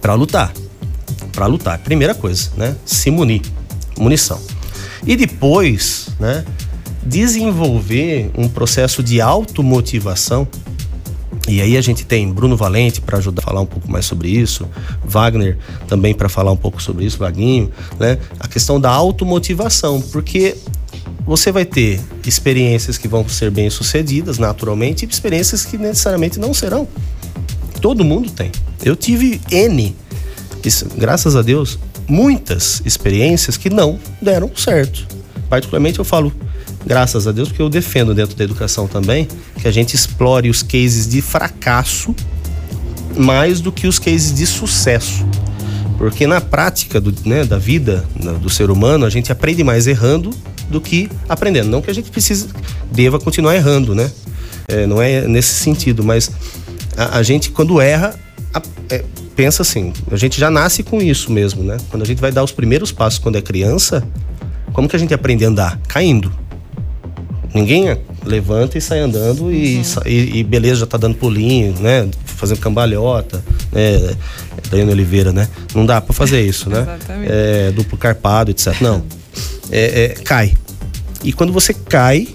Para 0.00 0.14
lutar. 0.14 0.52
Para 1.32 1.46
lutar. 1.46 1.78
Primeira 1.80 2.14
coisa, 2.14 2.50
né? 2.56 2.76
Se 2.84 3.10
munir. 3.10 3.42
Munição. 3.98 4.40
E 5.04 5.16
depois, 5.16 6.10
né? 6.20 6.44
Desenvolver 7.04 8.30
um 8.38 8.48
processo 8.48 9.02
de 9.02 9.20
automotivação 9.20 10.46
e 11.46 11.60
aí 11.60 11.76
a 11.76 11.80
gente 11.80 12.06
tem 12.06 12.32
Bruno 12.32 12.56
Valente 12.56 13.00
para 13.00 13.18
ajudar 13.18 13.42
a 13.42 13.44
falar 13.44 13.60
um 13.60 13.66
pouco 13.66 13.90
mais 13.90 14.06
sobre 14.06 14.28
isso, 14.28 14.66
Wagner 15.04 15.58
também 15.86 16.14
para 16.14 16.28
falar 16.28 16.50
um 16.52 16.56
pouco 16.56 16.82
sobre 16.82 17.04
isso, 17.04 17.18
Vaguinho, 17.18 17.70
né? 17.98 18.18
A 18.40 18.48
questão 18.48 18.80
da 18.80 18.90
automotivação, 18.90 20.00
porque 20.00 20.56
você 21.26 21.52
vai 21.52 21.64
ter 21.64 22.00
experiências 22.26 22.96
que 22.96 23.06
vão 23.06 23.28
ser 23.28 23.50
bem 23.50 23.68
sucedidas 23.68 24.38
naturalmente 24.38 25.04
e 25.04 25.08
experiências 25.08 25.64
que 25.64 25.76
necessariamente 25.76 26.38
não 26.38 26.54
serão. 26.54 26.88
Todo 27.80 28.04
mundo 28.04 28.30
tem. 28.30 28.50
Eu 28.82 28.96
tive 28.96 29.40
N, 29.50 29.94
graças 30.96 31.36
a 31.36 31.42
Deus, 31.42 31.78
muitas 32.08 32.80
experiências 32.86 33.58
que 33.58 33.68
não 33.68 33.98
deram 34.20 34.50
certo. 34.56 35.06
Particularmente 35.48 35.98
eu 35.98 36.04
falo 36.04 36.32
graças 36.86 37.26
a 37.26 37.32
Deus, 37.32 37.48
porque 37.48 37.62
eu 37.62 37.68
defendo 37.68 38.14
dentro 38.14 38.36
da 38.36 38.44
educação 38.44 38.86
também 38.86 39.28
que 39.60 39.66
a 39.66 39.70
gente 39.70 39.94
explore 39.94 40.48
os 40.50 40.62
cases 40.62 41.08
de 41.08 41.20
fracasso 41.22 42.14
mais 43.16 43.60
do 43.60 43.70
que 43.70 43.86
os 43.86 43.98
cases 43.98 44.34
de 44.34 44.46
sucesso. 44.46 45.26
Porque 45.96 46.26
na 46.26 46.40
prática 46.40 47.00
do, 47.00 47.14
né, 47.24 47.44
da 47.44 47.56
vida 47.56 48.04
do 48.40 48.50
ser 48.50 48.70
humano, 48.70 49.06
a 49.06 49.10
gente 49.10 49.30
aprende 49.30 49.62
mais 49.62 49.86
errando 49.86 50.30
do 50.68 50.80
que 50.80 51.08
aprendendo. 51.28 51.68
Não 51.68 51.80
que 51.80 51.90
a 51.90 51.94
gente 51.94 52.10
precise, 52.10 52.48
deva 52.90 53.18
continuar 53.18 53.54
errando, 53.54 53.94
né? 53.94 54.10
É, 54.66 54.86
não 54.86 55.00
é 55.00 55.26
nesse 55.28 55.54
sentido, 55.54 56.02
mas 56.02 56.30
a, 56.96 57.18
a 57.18 57.22
gente, 57.22 57.50
quando 57.50 57.80
erra, 57.80 58.18
a, 58.52 58.60
é, 58.90 59.04
pensa 59.36 59.62
assim: 59.62 59.92
a 60.10 60.16
gente 60.16 60.38
já 60.38 60.50
nasce 60.50 60.82
com 60.82 61.00
isso 61.00 61.30
mesmo, 61.30 61.62
né? 61.62 61.76
Quando 61.90 62.02
a 62.02 62.06
gente 62.06 62.20
vai 62.20 62.32
dar 62.32 62.42
os 62.42 62.52
primeiros 62.52 62.90
passos 62.90 63.18
quando 63.18 63.36
é 63.36 63.42
criança, 63.42 64.06
como 64.72 64.88
que 64.88 64.96
a 64.96 64.98
gente 64.98 65.14
aprende 65.14 65.44
a 65.44 65.48
andar? 65.48 65.80
Caindo. 65.86 66.32
Ninguém 67.54 67.96
levanta 68.24 68.76
e 68.76 68.80
sai 68.80 68.98
andando 68.98 69.52
e, 69.52 69.76
uhum. 69.76 69.82
e, 70.06 70.38
e, 70.38 70.42
beleza, 70.42 70.80
já 70.80 70.86
tá 70.86 70.98
dando 70.98 71.14
pulinho, 71.14 71.72
né? 71.80 72.08
Fazendo 72.24 72.58
cambalhota, 72.58 73.44
né? 73.70 74.16
Daiane 74.68 74.90
Oliveira, 74.90 75.32
né? 75.32 75.48
Não 75.72 75.86
dá 75.86 76.00
para 76.00 76.12
fazer 76.12 76.42
isso, 76.42 76.68
né? 76.68 76.80
Exatamente. 76.98 77.32
É, 77.32 77.70
duplo 77.70 77.96
carpado, 77.96 78.50
etc. 78.50 78.80
Não. 78.80 79.04
É, 79.70 80.04
é, 80.04 80.08
cai. 80.08 80.54
E 81.22 81.32
quando 81.32 81.52
você 81.52 81.72
cai, 81.72 82.26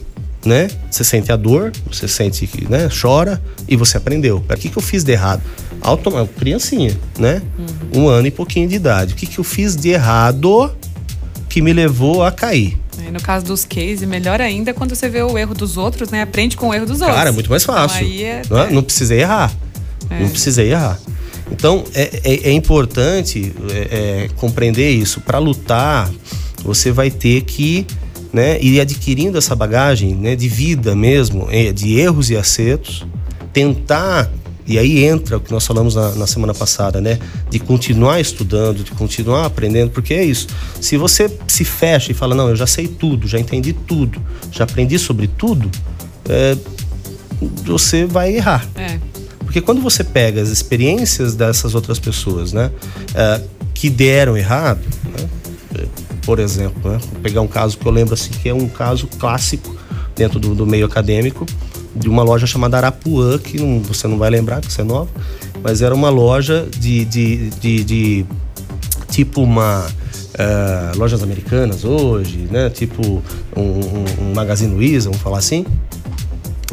né? 0.46 0.70
Você 0.90 1.04
sente 1.04 1.32
a 1.34 1.36
dor, 1.36 1.74
você 1.92 2.08
sente 2.08 2.48
que, 2.48 2.70
né? 2.70 2.88
Chora 2.90 3.42
e 3.68 3.76
você 3.76 3.98
aprendeu. 3.98 4.38
O 4.38 4.56
que, 4.56 4.70
que 4.70 4.78
eu 4.78 4.82
fiz 4.82 5.04
de 5.04 5.12
errado? 5.12 5.42
Automa 5.82 6.26
criancinha, 6.26 6.98
né? 7.18 7.42
Uhum. 7.94 8.04
Um 8.04 8.08
ano 8.08 8.28
e 8.28 8.32
pouquinho 8.32 8.70
de 8.70 8.76
idade. 8.76 9.14
O 9.14 9.16
que, 9.18 9.26
que 9.26 9.40
eu 9.40 9.44
fiz 9.44 9.76
de 9.76 9.90
errado 9.90 10.74
que 11.50 11.62
me 11.62 11.74
levou 11.74 12.24
a 12.24 12.32
cair? 12.32 12.78
E 13.08 13.12
no 13.12 13.22
caso 13.22 13.46
dos 13.46 13.66
cases, 13.66 14.04
melhor 14.04 14.42
ainda 14.42 14.74
quando 14.74 14.96
você 14.96 15.10
vê 15.10 15.22
o 15.22 15.38
erro 15.38 15.54
dos 15.54 15.78
outros, 15.78 16.10
né? 16.10 16.22
Aprende 16.22 16.58
com 16.58 16.70
o 16.70 16.74
erro 16.74 16.86
dos 16.86 17.02
outros. 17.02 17.18
Cara, 17.18 17.30
é 17.30 17.32
muito 17.32 17.50
mais 17.50 17.64
fácil. 17.64 18.06
Então, 18.06 18.26
é... 18.26 18.42
Não, 18.50 18.60
é? 18.60 18.72
não 18.72 18.84
precisei 18.84 19.22
errar. 19.22 19.52
É. 20.10 20.20
Não 20.20 20.30
precisei 20.30 20.72
errar. 20.72 21.00
Então, 21.52 21.84
é, 21.94 22.22
é, 22.24 22.50
é 22.50 22.52
importante 22.52 23.54
é, 23.72 23.78
é, 24.26 24.30
compreender 24.36 24.92
isso. 24.92 25.22
Para 25.22 25.40
lutar, 25.40 26.10
você 26.64 26.92
vai 26.92 27.10
ter 27.10 27.42
que 27.42 27.86
né, 28.32 28.62
ir 28.62 28.80
adquirindo 28.80 29.38
essa 29.38 29.56
bagagem 29.56 30.16
né, 30.16 30.36
de 30.36 30.48
vida 30.48 30.96
mesmo, 30.96 31.48
de 31.74 32.00
erros 32.00 32.30
e 32.30 32.38
acertos, 32.38 33.06
tentar 33.52 34.32
e 34.70 34.78
aí 34.78 35.04
entra 35.04 35.38
o 35.38 35.40
que 35.42 35.52
nós 35.52 35.66
falamos 35.66 35.96
na, 35.96 36.12
na, 36.12 36.28
semana 36.28 36.54
passada, 36.54 37.02
né? 37.02 37.18
De 37.50 37.58
continuar 37.58 38.22
estudando, 38.22 38.84
de 38.84 38.92
continuar 38.92 39.48
aprendendo, 39.48 39.90
porque 39.90 40.14
é 40.14 40.24
isso. 40.24 40.46
Se 40.80 40.96
você 40.96 41.28
se 41.48 41.66
fecha 41.66 42.12
e 42.12 42.14
fala, 42.14 42.36
não, 42.36 42.50
eu 42.50 42.56
já 42.56 42.68
sei 42.68 42.88
tudo, 42.88 43.28
já 43.28 43.40
entendi 43.40 43.74
tudo, 43.74 44.22
já 44.52 44.66
aprendi 44.66 45.00
sobre 45.00 45.28
tudo, 45.28 45.72
é, 46.30 46.56
você 47.66 48.06
vai 48.06 48.36
errar. 48.36 48.64
É. 48.76 49.00
Porque 49.40 49.60
quando 49.60 49.82
você 49.82 50.04
pega 50.04 50.40
as 50.40 50.50
experiências 50.50 51.34
dessas 51.34 51.74
outras 51.74 51.98
pessoas, 51.98 52.54
né? 52.54 52.70
É, 53.16 53.42
que 53.74 53.90
deram 53.90 54.38
errado, 54.38 54.82
né? 55.06 55.28
por 56.22 56.38
exemplo, 56.38 56.92
né? 56.92 57.00
Vou 57.12 57.22
pegar 57.22 57.42
um 57.42 57.48
caso 57.48 57.76
que 57.76 57.88
eu 57.88 57.92
lembro 57.92 58.14
assim, 58.14 58.30
que 58.30 58.50
é 58.50 58.54
um 58.54 58.70
caso 58.70 59.08
clássico 59.08 59.76
dentro 60.16 60.40
do, 60.40 60.54
do 60.54 60.68
meio 60.68 60.86
acadêmico, 60.86 61.44
de 61.96 62.08
uma 62.08 62.24
loja 62.24 62.46
chamada 62.46 62.78
Arapuã, 62.78 63.38
que 63.38 63.60
não, 63.60 63.82
você 63.82 64.08
não 64.08 64.18
vai 64.18 64.30
lembrar, 64.30 64.62
que 64.62 64.72
você 64.72 64.82
é 64.82 64.84
nova, 64.84 65.10
mas 65.64 65.82
era 65.82 65.94
uma 65.94 66.10
loja 66.10 66.68
de, 66.78 67.06
de, 67.06 67.50
de, 67.52 67.84
de 67.84 68.26
tipo 69.10 69.42
uma. 69.42 69.86
Uh, 70.40 70.98
lojas 70.98 71.22
americanas 71.22 71.84
hoje, 71.84 72.48
né? 72.50 72.70
Tipo 72.70 73.22
um, 73.58 73.62
um, 73.62 74.06
um 74.22 74.34
Magazine 74.34 74.74
Luiza, 74.74 75.10
vamos 75.10 75.22
falar 75.22 75.40
assim. 75.40 75.66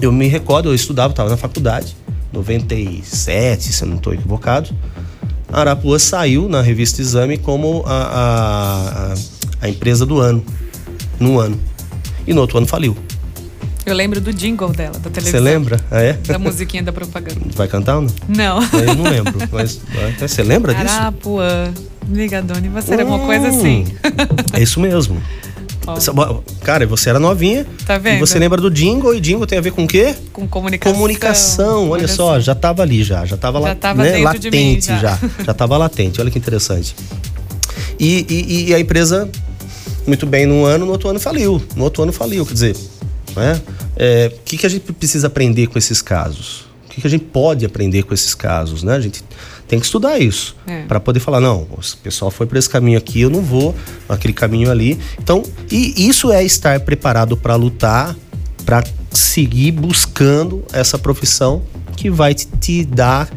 Eu 0.01 0.13
me 0.13 0.29
recordo, 0.29 0.69
eu 0.69 0.75
estudava, 0.75 1.13
estava 1.13 1.31
na 1.31 1.37
faculdade, 1.37 1.97
97, 2.33 3.73
se 3.73 3.83
eu 3.83 3.89
não 3.89 3.97
estou 3.97 4.15
equivocado. 4.15 4.71
A 5.53 5.61
Arapuã 5.61 5.99
saiu 5.99 6.49
na 6.49 6.61
revista 6.61 7.01
Exame 7.01 7.39
como 7.39 7.83
a, 7.87 9.15
a, 9.63 9.67
a 9.67 9.69
empresa 9.69 10.05
do 10.05 10.21
ano, 10.21 10.45
no 11.19 11.41
ano. 11.41 11.59
E 12.27 12.35
no 12.35 12.41
outro 12.41 12.59
ano 12.59 12.67
faliu. 12.67 12.97
Eu 13.87 13.95
lembro 13.95 14.21
do 14.21 14.33
jingle 14.35 14.71
dela, 14.71 14.99
da 14.99 15.09
televisão. 15.09 15.31
Você 15.31 15.41
lembra? 15.41 15.81
Ah, 15.93 16.03
é? 16.03 16.15
Da 16.15 16.41
musiquinha 16.41 16.83
da 16.83 16.93
propaganda. 16.93 17.41
Vai 17.55 17.69
cantar 17.69 17.97
ou 17.97 18.03
não? 18.03 18.11
Não. 18.29 18.61
Eu 18.81 18.95
não 18.97 19.05
lembro. 19.05 19.39
Mas 19.53 19.81
você 20.19 20.43
lembra 20.43 20.75
disso? 20.75 20.93
Arapuã, 20.93 21.73
Ligadone, 22.11 22.69
você 22.69 22.95
era 22.95 23.07
uma 23.07 23.21
coisa 23.21 23.47
assim. 23.47 23.87
É 24.53 24.61
isso 24.61 24.81
mesmo. 24.81 25.23
Oh. 25.87 26.43
Cara, 26.65 26.85
você 26.85 27.11
era 27.11 27.21
novinha. 27.21 27.65
Tá 27.87 27.97
vendo? 27.97 28.17
E 28.17 28.19
você 28.19 28.41
lembra 28.41 28.61
do 28.61 28.69
jingle 28.69 29.15
e 29.15 29.21
jingle 29.21 29.47
tem 29.47 29.57
a 29.57 29.61
ver 29.61 29.71
com 29.71 29.85
o 29.85 29.87
quê? 29.87 30.17
Com 30.33 30.49
comunicação. 30.49 30.93
Comunicação, 30.93 31.91
olha, 31.91 32.09
só, 32.09 32.41
já 32.41 32.57
tava 32.57 32.83
ali 32.83 33.05
já, 33.05 33.25
já 33.25 33.37
tava, 33.37 33.61
já 33.61 33.69
lá, 33.69 33.75
tava 33.77 34.03
né, 34.03 34.19
latente 34.19 34.87
já. 34.87 34.99
já. 34.99 35.19
Já 35.45 35.55
tava 35.55 35.77
latente, 35.77 36.21
olha 36.21 36.29
que 36.29 36.39
interessante. 36.39 36.97
E, 38.01 38.27
e, 38.29 38.71
e, 38.71 38.75
a 38.75 38.81
empresa, 38.81 39.31
muito 40.05 40.27
bem, 40.27 40.45
num 40.45 40.65
ano, 40.65 40.85
no 40.85 40.91
outro 40.91 41.09
ano 41.09 41.21
faliu. 41.21 41.63
No 41.77 41.85
outro 41.85 42.03
ano 42.03 42.13
faliu, 42.13 42.45
quer 42.45 42.55
dizer, 42.55 42.77
né? 43.37 43.61
É, 43.97 44.33
o 44.35 44.43
que, 44.45 44.57
que 44.57 44.67
a 44.67 44.69
gente 44.69 44.93
precisa 44.93 45.27
aprender 45.27 45.69
com 45.69 45.79
esses 45.79 46.03
casos? 46.03 46.67
O 46.87 46.89
que, 46.89 47.01
que 47.01 47.07
a 47.07 47.11
gente 47.11 47.25
pode 47.25 47.65
aprender 47.65 48.03
com 48.05 48.15
esses 48.15 48.35
casos? 48.35 48.83
Né? 48.83 48.95
A 48.95 49.01
gente 49.01 49.23
tem 49.69 49.79
que 49.79 49.85
estudar 49.85 50.19
isso 50.19 50.57
é. 50.67 50.83
para 50.85 51.01
poder 51.01 51.21
falar 51.21 51.41
não, 51.41 51.63
o 51.63 51.81
pessoal 52.03 52.31
foi 52.31 52.47
para 52.47 52.59
esse 52.59 52.71
caminho 52.71 52.97
aqui, 52.97 53.21
eu 53.21 53.31
não 53.31 53.43
vou 53.43 53.75
aquele 54.09 54.33
caminho 54.33 54.71
ali. 54.71 54.99
Então, 55.19 55.43
e 55.71 56.09
isso 56.09 56.33
é 56.33 56.45
estar 56.45 56.81
preparado 56.81 57.37
para 57.37 57.55
lutar, 57.57 58.17
para 58.65 58.85
seguir 59.11 59.73
buscando 59.73 60.65
essa 60.73 60.99
profissão 60.99 61.63
que 61.97 62.11
vai 62.11 62.35
te, 62.35 62.47
te 62.61 62.85
dar 62.85 63.29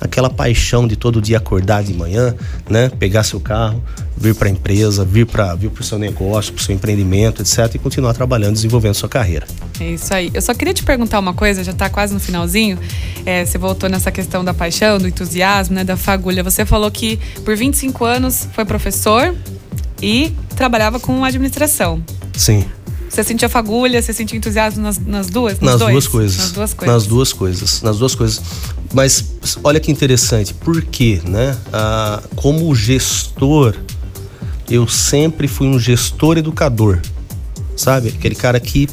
aquela 0.00 0.30
paixão 0.30 0.86
de 0.86 0.96
todo 0.96 1.20
dia 1.20 1.38
acordar 1.38 1.82
de 1.82 1.92
manhã, 1.94 2.34
né? 2.68 2.90
Pegar 2.98 3.22
seu 3.22 3.40
carro, 3.40 3.82
vir 4.16 4.34
para 4.34 4.48
a 4.48 4.50
empresa, 4.50 5.04
vir 5.04 5.26
para 5.26 5.54
vir 5.54 5.70
o 5.78 5.82
seu 5.82 5.98
negócio, 5.98 6.52
para 6.52 6.60
o 6.60 6.64
seu 6.64 6.74
empreendimento, 6.74 7.42
etc. 7.42 7.74
E 7.74 7.78
continuar 7.78 8.14
trabalhando, 8.14 8.54
desenvolvendo 8.54 8.94
sua 8.94 9.08
carreira. 9.08 9.46
É 9.80 9.92
isso 9.92 10.12
aí. 10.12 10.30
Eu 10.32 10.42
só 10.42 10.54
queria 10.54 10.74
te 10.74 10.84
perguntar 10.84 11.18
uma 11.18 11.34
coisa, 11.34 11.62
já 11.62 11.72
está 11.72 11.88
quase 11.88 12.14
no 12.14 12.20
finalzinho. 12.20 12.78
É, 13.24 13.44
você 13.44 13.58
voltou 13.58 13.88
nessa 13.88 14.10
questão 14.10 14.44
da 14.44 14.54
paixão, 14.54 14.98
do 14.98 15.08
entusiasmo, 15.08 15.74
né? 15.74 15.84
Da 15.84 15.96
fagulha. 15.96 16.42
Você 16.42 16.64
falou 16.64 16.90
que 16.90 17.18
por 17.44 17.56
25 17.56 18.04
anos 18.04 18.48
foi 18.52 18.64
professor 18.64 19.34
e 20.02 20.32
trabalhava 20.54 21.00
com 21.00 21.24
administração. 21.24 22.02
Sim. 22.34 22.64
Você 23.08 23.22
sentia 23.24 23.48
fagulha, 23.48 24.02
você 24.02 24.12
sentia 24.12 24.36
entusiasmo 24.36 24.82
nas, 24.82 24.98
nas 24.98 25.28
duas? 25.30 25.58
Nas 25.60 25.78
dois? 25.78 25.92
duas 25.92 26.06
coisas. 26.08 26.36
Nas 26.38 26.52
duas 26.52 26.74
coisas. 26.74 26.94
Nas 26.94 27.06
duas 27.06 27.32
coisas. 27.32 27.82
Nas 27.82 27.98
duas 27.98 28.14
coisas. 28.14 28.42
Mas 28.92 29.24
olha 29.64 29.80
que 29.80 29.90
interessante, 29.90 30.52
por 30.54 30.82
quê, 30.82 31.20
né? 31.24 31.56
Ah, 31.72 32.22
como 32.34 32.74
gestor, 32.74 33.74
eu 34.70 34.86
sempre 34.86 35.48
fui 35.48 35.66
um 35.66 35.78
gestor 35.78 36.36
educador. 36.38 37.00
Sabe? 37.76 38.08
Aquele 38.08 38.34
cara 38.34 38.58
que 38.58 38.88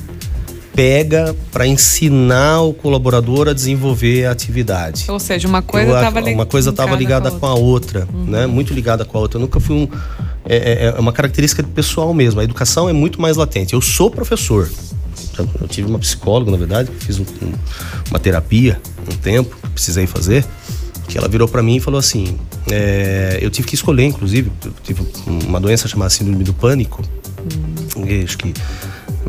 pega 0.75 1.35
para 1.51 1.67
ensinar 1.67 2.61
o 2.61 2.73
colaborador 2.73 3.47
a 3.47 3.53
desenvolver 3.53 4.25
a 4.25 4.31
atividade. 4.31 5.05
Ou 5.07 5.19
seja, 5.19 5.47
uma 5.47 5.61
coisa 5.61 5.93
estava 5.93 6.19
ligada 6.19 6.35
uma 6.35 6.45
coisa 6.45 6.69
estava 6.71 6.95
ligada 6.95 7.31
com 7.31 7.45
a 7.45 7.53
outra, 7.53 8.07
Uhum. 8.11 8.25
né? 8.25 8.47
Muito 8.47 8.73
ligada 8.73 9.05
com 9.05 9.17
a 9.17 9.21
outra. 9.21 9.37
Eu 9.37 9.41
nunca 9.41 9.59
fui 9.59 9.75
um 9.75 9.87
é, 10.45 10.55
é- 10.55 10.93
é 10.95 10.99
uma 10.99 11.13
característica 11.13 11.63
pessoal 11.63 12.13
mesmo. 12.13 12.39
A 12.39 12.43
educação 12.43 12.89
é 12.89 12.93
muito 12.93 13.21
mais 13.21 13.37
latente. 13.37 13.73
Eu 13.73 13.81
sou 13.81 14.09
professor. 14.11 14.69
Eu 15.59 15.67
tive 15.67 15.87
uma 15.87 15.97
psicóloga, 15.99 16.51
na 16.51 16.57
verdade, 16.57 16.91
que 16.91 17.05
fiz 17.05 17.19
um- 17.19 17.25
um- 17.41 17.53
uma 18.09 18.19
terapia 18.19 18.79
um 19.11 19.15
tempo, 19.17 19.55
que 19.61 19.69
precisei 19.69 20.05
fazer, 20.07 20.45
que 21.07 21.17
ela 21.17 21.27
virou 21.27 21.47
para 21.47 21.61
mim 21.63 21.77
e 21.77 21.79
falou 21.79 21.99
assim: 21.99 22.37
é, 22.71 23.39
eu 23.41 23.49
tive 23.49 23.67
que 23.67 23.75
escolher, 23.75 24.03
inclusive, 24.05 24.51
eu 24.65 24.71
tive 24.83 25.01
uma 25.47 25.59
doença 25.59 25.87
chamada 25.87 26.09
síndrome 26.09 26.43
do 26.43 26.53
pânico. 26.53 27.01
E 28.07 28.23
acho 28.23 28.37
que 28.37 28.53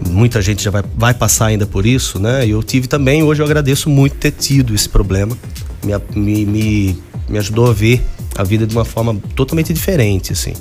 muita 0.09 0.41
gente 0.43 0.63
já 0.63 0.71
vai, 0.71 0.83
vai 0.97 1.15
passar 1.15 1.47
ainda 1.47 1.67
por 1.67 1.87
isso, 1.87 2.19
né? 2.19 2.47
E 2.47 2.51
eu 2.51 2.63
tive 2.63 2.87
também, 2.87 3.23
hoje 3.23 3.41
eu 3.43 3.47
agradeço 3.47 3.89
muito 3.91 4.15
ter 4.17 4.31
tido 4.31 4.75
esse 4.75 4.89
problema. 4.89 5.37
Me, 5.83 5.93
me, 6.15 6.47
me, 6.47 6.99
me 7.29 7.39
ajudou 7.39 7.69
a 7.69 7.73
ver 7.73 8.03
a 8.37 8.43
vida 8.45 8.67
de 8.67 8.75
uma 8.75 8.85
forma 8.85 9.17
totalmente 9.35 9.73
diferente, 9.73 10.33
assim. 10.33 10.53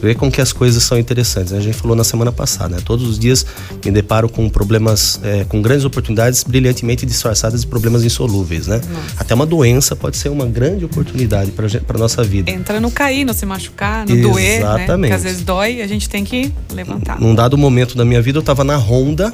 Ver 0.00 0.14
como 0.14 0.30
que 0.30 0.40
as 0.40 0.52
coisas 0.52 0.82
são 0.82 0.98
interessantes. 0.98 1.52
né? 1.52 1.58
A 1.58 1.60
gente 1.60 1.76
falou 1.76 1.96
na 1.96 2.04
semana 2.04 2.30
passada, 2.30 2.76
né? 2.76 2.82
Todos 2.84 3.08
os 3.08 3.18
dias 3.18 3.46
me 3.84 3.90
deparo 3.90 4.28
com 4.28 4.48
problemas, 4.48 5.20
é, 5.22 5.44
com 5.44 5.60
grandes 5.62 5.84
oportunidades 5.84 6.44
brilhantemente 6.44 7.06
disfarçadas 7.06 7.62
de 7.62 7.66
problemas 7.66 8.04
insolúveis, 8.04 8.66
né? 8.66 8.80
Até 9.16 9.34
uma 9.34 9.46
doença 9.46 9.96
pode 9.96 10.16
ser 10.16 10.28
uma 10.28 10.46
grande 10.46 10.84
oportunidade 10.84 11.52
para 11.52 11.98
nossa 11.98 12.22
vida. 12.22 12.50
Entra 12.50 12.80
no 12.80 12.90
cair, 12.90 13.24
no 13.24 13.34
se 13.34 13.46
machucar, 13.46 14.06
no 14.06 14.20
doer, 14.20 14.34
né? 14.34 14.56
Exatamente. 14.58 15.00
Porque 15.00 15.14
às 15.14 15.22
vezes 15.22 15.42
dói 15.42 15.76
e 15.76 15.82
a 15.82 15.86
gente 15.86 16.08
tem 16.08 16.24
que 16.24 16.52
levantar. 16.72 17.20
Num 17.20 17.34
dado 17.34 17.56
momento 17.56 17.96
da 17.96 18.04
minha 18.04 18.20
vida, 18.20 18.38
eu 18.38 18.42
tava 18.42 18.64
na 18.64 18.76
Honda, 18.76 19.32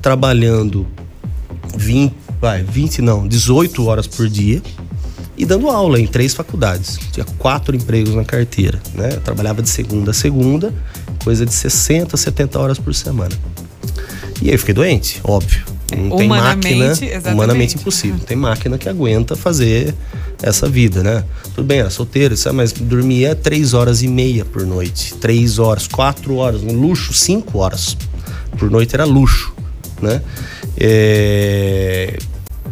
trabalhando 0.00 0.86
20, 1.76 2.14
vai, 2.40 2.62
20 2.62 3.02
não, 3.02 3.26
18 3.26 3.84
horas 3.86 4.06
por 4.06 4.28
dia 4.28 4.62
e 5.36 5.44
dando 5.44 5.68
aula 5.68 6.00
em 6.00 6.06
três 6.06 6.34
faculdades. 6.34 6.98
Tinha 7.12 7.26
quatro 7.38 7.74
empregos 7.74 8.14
na 8.14 8.24
carteira, 8.24 8.80
né? 8.94 9.10
Eu 9.14 9.20
trabalhava 9.20 9.62
de 9.62 9.68
segunda 9.68 10.10
a 10.10 10.14
segunda, 10.14 10.72
coisa 11.22 11.44
de 11.44 11.52
60, 11.52 12.16
70 12.16 12.58
horas 12.58 12.78
por 12.78 12.94
semana. 12.94 13.34
E 14.40 14.48
aí 14.48 14.54
eu 14.54 14.58
fiquei 14.58 14.74
doente, 14.74 15.20
óbvio. 15.24 15.64
Não 15.96 16.16
tem 16.16 16.26
Humanamente, 16.26 16.76
máquina, 16.76 16.84
exatamente. 16.86 17.34
humanamente 17.34 17.76
impossível. 17.76 18.16
Não 18.18 18.24
tem 18.24 18.36
máquina 18.36 18.78
que 18.78 18.88
aguenta 18.88 19.36
fazer 19.36 19.94
essa 20.42 20.68
vida, 20.68 21.02
né? 21.02 21.24
Tudo 21.54 21.66
bem, 21.66 21.78
era 21.78 21.90
solteiro, 21.90 22.36
sabe? 22.36 22.56
mas 22.56 22.72
dormia 22.72 23.34
três 23.34 23.74
horas 23.74 24.02
e 24.02 24.08
meia 24.08 24.44
por 24.44 24.66
noite. 24.66 25.14
Três 25.14 25.58
horas, 25.58 25.86
quatro 25.86 26.36
horas, 26.36 26.62
um 26.62 26.72
luxo, 26.72 27.12
cinco 27.12 27.58
horas 27.58 27.96
por 28.58 28.70
noite 28.70 28.94
era 28.94 29.04
luxo, 29.04 29.54
né? 30.00 30.20
É, 30.76 32.18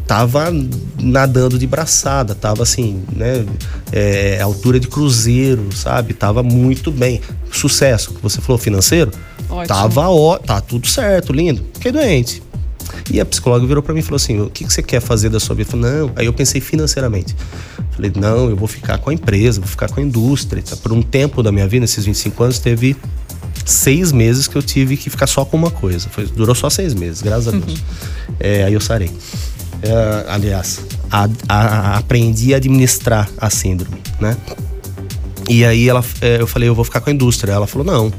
Tava 0.07 0.53
nadando 1.01 1.59
de 1.59 1.67
braçada, 1.67 2.35
tava 2.35 2.63
assim, 2.63 3.03
né? 3.15 3.47
É, 3.91 4.41
altura 4.41 4.79
de 4.79 4.89
cruzeiro, 4.89 5.69
sabe? 5.75 6.13
Tava 6.13 6.43
muito 6.43 6.91
bem. 6.91 7.21
Sucesso, 7.51 8.15
que 8.15 8.23
você 8.23 8.41
falou 8.41 8.59
financeiro, 8.59 9.11
Ótimo. 9.49 9.67
tava 9.67 10.09
ó, 10.09 10.39
tá 10.39 10.61
tudo 10.61 10.87
certo, 10.87 11.33
lindo. 11.33 11.65
Fiquei 11.75 11.93
doente. 11.93 12.43
E 13.11 13.21
a 13.21 13.25
psicóloga 13.25 13.67
virou 13.67 13.83
pra 13.83 13.95
mim 13.95 14.01
e 14.01 14.03
falou 14.03 14.17
assim: 14.17 14.41
o 14.41 14.51
que, 14.51 14.65
que 14.65 14.73
você 14.73 14.83
quer 14.83 15.01
fazer 15.01 15.29
da 15.29 15.41
sua 15.41 15.55
vida? 15.55 15.69
Eu 15.69 15.81
falei, 15.81 15.99
não. 15.99 16.13
Aí 16.17 16.27
eu 16.27 16.33
pensei 16.33 16.61
financeiramente. 16.61 17.35
Falei, 17.93 18.13
não, 18.17 18.49
eu 18.49 18.57
vou 18.57 18.69
ficar 18.69 18.99
com 18.99 19.11
a 19.11 19.15
empresa, 19.15 19.61
vou 19.61 19.69
ficar 19.69 19.89
com 19.89 20.01
a 20.01 20.03
indústria. 20.03 20.63
Por 20.83 20.93
um 20.93 21.03
tempo 21.03 21.43
da 21.43 21.53
minha 21.53 21.69
vida, 21.69 21.83
nesses 21.83 22.05
25 22.05 22.43
anos, 22.43 22.59
teve 22.59 22.97
seis 23.65 24.13
meses 24.13 24.49
que 24.49 24.57
eu 24.57 24.63
tive 24.63 24.97
que 24.97 25.11
ficar 25.11 25.27
só 25.27 25.45
com 25.45 25.57
uma 25.57 25.71
coisa. 25.71 26.09
Foi, 26.09 26.27
durou 26.27 26.55
só 26.55 26.71
seis 26.71 26.95
meses, 26.95 27.23
graças 27.23 27.49
a 27.49 27.51
Deus. 27.51 27.83
É, 28.41 28.65
aí 28.65 28.73
eu 28.73 28.81
sarei. 28.81 29.11
É, 29.83 30.25
aliás, 30.31 30.81
a- 31.11 31.29
a- 31.49 31.97
aprendi 31.99 32.55
a 32.55 32.57
administrar 32.59 33.29
a 33.39 33.51
síndrome, 33.51 33.97
né? 34.21 34.37
E 35.49 35.65
aí 35.65 35.89
ela, 35.89 36.05
é, 36.21 36.41
eu 36.41 36.47
falei, 36.47 36.69
eu 36.69 36.75
vou 36.75 36.85
ficar 36.85 37.01
com 37.01 37.11
a 37.11 37.13
indústria. 37.13 37.53
Ela 37.53 37.67
falou, 37.67 37.85
não, 37.87 38.13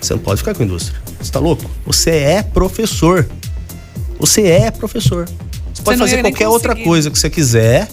você 0.00 0.14
não 0.14 0.20
pode 0.20 0.38
ficar 0.38 0.54
com 0.54 0.62
a 0.62 0.66
indústria. 0.66 1.00
Você 1.20 1.30
tá 1.30 1.38
louco? 1.38 1.70
Você 1.86 2.10
é 2.10 2.42
professor. 2.42 3.28
Você 4.18 4.42
é 4.48 4.70
professor. 4.70 5.26
Você 5.72 5.82
pode 5.82 5.98
fazer 5.98 6.16
qualquer 6.22 6.48
outra 6.48 6.74
coisa 6.84 7.10
que 7.10 7.18
você 7.18 7.30
quiser, 7.30 7.88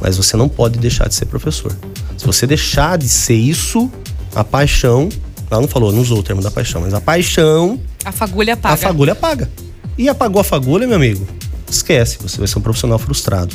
mas 0.00 0.16
você 0.16 0.36
não 0.36 0.48
pode 0.48 0.78
deixar 0.78 1.08
de 1.08 1.14
ser 1.14 1.26
professor. 1.26 1.76
Se 2.16 2.24
você 2.24 2.46
deixar 2.46 2.96
de 2.96 3.08
ser 3.08 3.34
isso, 3.34 3.90
a 4.34 4.42
paixão. 4.42 5.08
Ela 5.50 5.60
não 5.60 5.68
falou, 5.68 5.92
não 5.92 6.00
usou 6.00 6.18
o 6.18 6.22
termo 6.22 6.42
da 6.42 6.50
paixão, 6.50 6.80
mas 6.82 6.92
a 6.94 7.00
paixão, 7.00 7.80
A 8.04 8.12
fagulha 8.12 8.54
apaga. 8.54 8.74
a 8.74 8.76
fagulha 8.76 9.12
apaga. 9.12 9.50
E 9.96 10.08
apagou 10.08 10.40
a 10.40 10.44
fagulha, 10.44 10.86
meu 10.86 10.96
amigo, 10.96 11.26
esquece, 11.70 12.18
você 12.20 12.38
vai 12.38 12.46
ser 12.46 12.58
um 12.58 12.62
profissional 12.62 12.98
frustrado. 12.98 13.54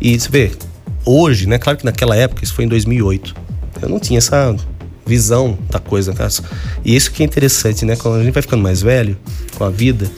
E 0.00 0.18
você 0.18 0.28
vê, 0.28 0.52
hoje, 1.04 1.46
né? 1.46 1.58
Claro 1.58 1.78
que 1.78 1.84
naquela 1.84 2.16
época, 2.16 2.44
isso 2.44 2.54
foi 2.54 2.64
em 2.64 2.68
2008, 2.68 3.34
eu 3.82 3.88
não 3.88 3.98
tinha 3.98 4.18
essa 4.18 4.54
visão 5.06 5.56
da 5.70 5.78
coisa. 5.78 6.12
cara. 6.12 6.30
E 6.84 6.96
isso 6.96 7.10
que 7.12 7.22
é 7.22 7.26
interessante, 7.26 7.84
né? 7.84 7.96
Quando 7.96 8.20
a 8.20 8.24
gente 8.24 8.32
vai 8.32 8.42
ficando 8.42 8.62
mais 8.62 8.82
velho 8.82 9.16
com 9.56 9.64
a 9.64 9.70
vida, 9.70 10.10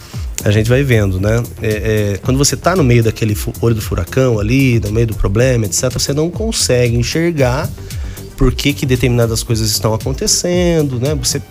a 0.45 0.51
gente 0.51 0.69
vai 0.69 0.83
vendo, 0.83 1.21
né? 1.21 1.43
É, 1.61 1.69
é, 2.15 2.19
quando 2.23 2.39
você 2.39 2.57
tá 2.57 2.75
no 2.75 2.83
meio 2.83 3.03
daquele 3.03 3.37
olho 3.61 3.75
do 3.75 3.83
furacão 3.83 4.39
ali, 4.39 4.81
no 4.81 4.91
meio 4.91 5.09
do 5.09 5.15
problema, 5.15 5.67
etc., 5.67 5.93
você 5.93 6.13
não 6.13 6.31
consegue 6.31 6.97
enxergar 6.97 7.69
por 8.37 8.53
que, 8.53 8.73
que 8.73 8.87
determinadas 8.87 9.43
coisas 9.43 9.69
estão 9.69 9.93
acontecendo, 9.93 10.99
né? 11.01 11.15
Você 11.17 11.43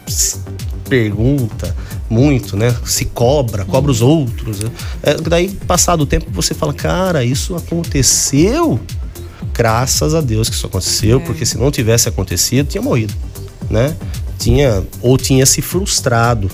pergunta 0.87 1.75
muito, 2.09 2.55
né? 2.55 2.75
Se 2.85 3.05
cobra, 3.05 3.65
cobra 3.65 3.91
os 3.91 4.01
outros. 4.01 4.59
né? 4.59 4.71
É, 5.03 5.15
daí, 5.15 5.49
passado 5.49 6.01
o 6.01 6.05
tempo, 6.05 6.27
você 6.31 6.53
fala, 6.53 6.73
cara, 6.73 7.23
isso 7.23 7.55
aconteceu? 7.55 8.79
Graças 9.53 10.13
a 10.13 10.21
Deus 10.21 10.49
que 10.49 10.55
isso 10.55 10.67
aconteceu, 10.67 11.19
porque 11.21 11.45
se 11.45 11.57
não 11.57 11.71
tivesse 11.71 12.07
acontecido, 12.07 12.67
tinha 12.67 12.81
morrido, 12.81 13.13
né? 13.69 13.95
Tinha, 14.37 14.83
ou 15.01 15.17
tinha 15.17 15.45
se 15.45 15.61
frustrado, 15.61 16.49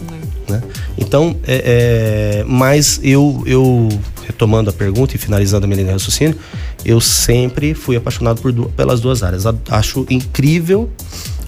né? 0.50 0.62
Então, 0.98 1.36
é, 1.46 2.42
é, 2.42 2.44
mas 2.48 3.00
eu, 3.04 3.44
eu, 3.46 3.90
retomando 4.26 4.70
a 4.70 4.74
pergunta 4.74 5.16
e 5.16 5.20
finalizando 5.20 5.66
a 5.66 5.68
minha 5.68 5.78
linha 5.78 5.88
de 5.88 5.94
raciocínio, 5.94 6.38
eu 6.86 7.00
sempre 7.02 7.74
fui 7.74 7.96
apaixonado 7.96 8.42
por 8.42 8.54
pelas 8.70 9.02
duas 9.02 9.22
áreas. 9.24 9.44
Acho 9.70 10.06
incrível 10.10 10.90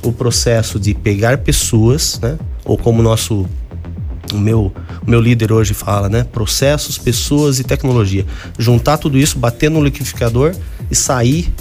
o 0.04 0.12
processo 0.12 0.80
de 0.80 0.94
pegar 0.94 1.40
pessoas, 1.40 2.20
né? 2.22 2.38
Ou 2.66 2.78
como 2.78 3.02
nosso 3.02 3.46
o 4.34 4.38
meu, 4.38 4.74
o 5.06 5.10
meu 5.10 5.22
líder 5.22 5.52
hoje 5.52 5.74
fala, 5.74 6.10
né? 6.10 6.24
Processos, 6.24 6.98
pessoas 6.98 7.60
e 7.60 7.64
tecnologia. 7.64 8.26
Juntar 8.58 8.98
tudo 8.98 9.18
isso, 9.18 9.38
bater 9.38 9.70
no 9.70 9.84
liquidificador 9.84 10.54
e 10.90 10.96
sair 10.96 11.54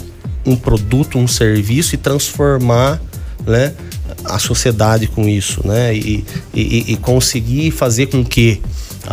um 0.45 0.55
produto, 0.55 1.17
um 1.17 1.27
serviço 1.27 1.95
e 1.95 1.97
transformar, 1.97 2.99
né? 3.45 3.73
A 4.25 4.39
sociedade 4.39 5.07
com 5.07 5.27
isso, 5.27 5.65
né? 5.65 5.95
E, 5.95 6.25
e, 6.53 6.93
e 6.93 6.97
conseguir 6.97 7.71
fazer 7.71 8.07
com 8.07 8.25
que 8.25 8.61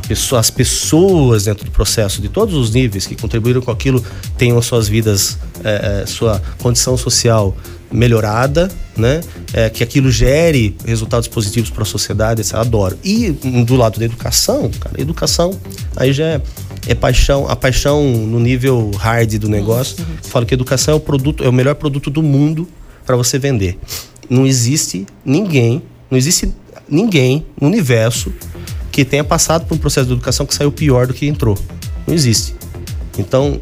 pessoa, 0.00 0.40
as 0.40 0.50
pessoas 0.50 1.44
dentro 1.44 1.64
do 1.64 1.70
processo 1.70 2.22
de 2.22 2.28
todos 2.28 2.54
os 2.54 2.70
níveis 2.70 3.06
que 3.06 3.14
contribuíram 3.14 3.60
com 3.60 3.70
aquilo 3.70 4.02
tenham 4.38 4.56
as 4.56 4.64
suas 4.64 4.88
vidas, 4.88 5.36
eh, 5.62 6.02
eh, 6.02 6.06
sua 6.06 6.40
condição 6.62 6.96
social 6.96 7.54
melhorada, 7.92 8.70
né? 8.96 9.20
É, 9.52 9.68
que 9.68 9.82
aquilo 9.82 10.10
gere 10.10 10.76
resultados 10.84 11.28
positivos 11.28 11.70
para 11.70 11.82
a 11.82 11.86
sociedade, 11.86 12.40
etc. 12.40 12.54
Adoro. 12.54 12.98
E 13.04 13.36
hum, 13.44 13.64
do 13.64 13.76
lado 13.76 13.98
da 13.98 14.04
educação, 14.04 14.70
cara, 14.80 15.00
educação 15.00 15.58
aí 15.96 16.12
já 16.12 16.24
é, 16.24 16.42
é 16.88 16.94
paixão, 16.94 17.48
a 17.48 17.54
paixão 17.54 18.02
no 18.02 18.40
nível 18.40 18.90
hard 18.96 19.34
do 19.38 19.48
negócio. 19.48 20.04
Falo 20.22 20.46
que 20.46 20.54
educação 20.54 20.94
é 20.94 20.96
o 20.96 21.00
produto, 21.00 21.44
é 21.44 21.48
o 21.48 21.52
melhor 21.52 21.74
produto 21.74 22.10
do 22.10 22.22
mundo 22.22 22.68
para 23.04 23.16
você 23.16 23.38
vender. 23.38 23.78
Não 24.28 24.46
existe 24.46 25.06
ninguém, 25.24 25.82
não 26.10 26.16
existe 26.16 26.52
ninguém 26.88 27.44
no 27.60 27.68
universo 27.68 28.32
que 28.90 29.04
tenha 29.04 29.24
passado 29.24 29.66
por 29.66 29.74
um 29.74 29.78
processo 29.78 30.06
de 30.06 30.12
educação 30.12 30.44
que 30.44 30.54
saiu 30.54 30.70
pior 30.70 31.06
do 31.06 31.14
que 31.14 31.26
entrou. 31.26 31.58
Não 32.06 32.14
existe. 32.14 32.54
Então, 33.18 33.60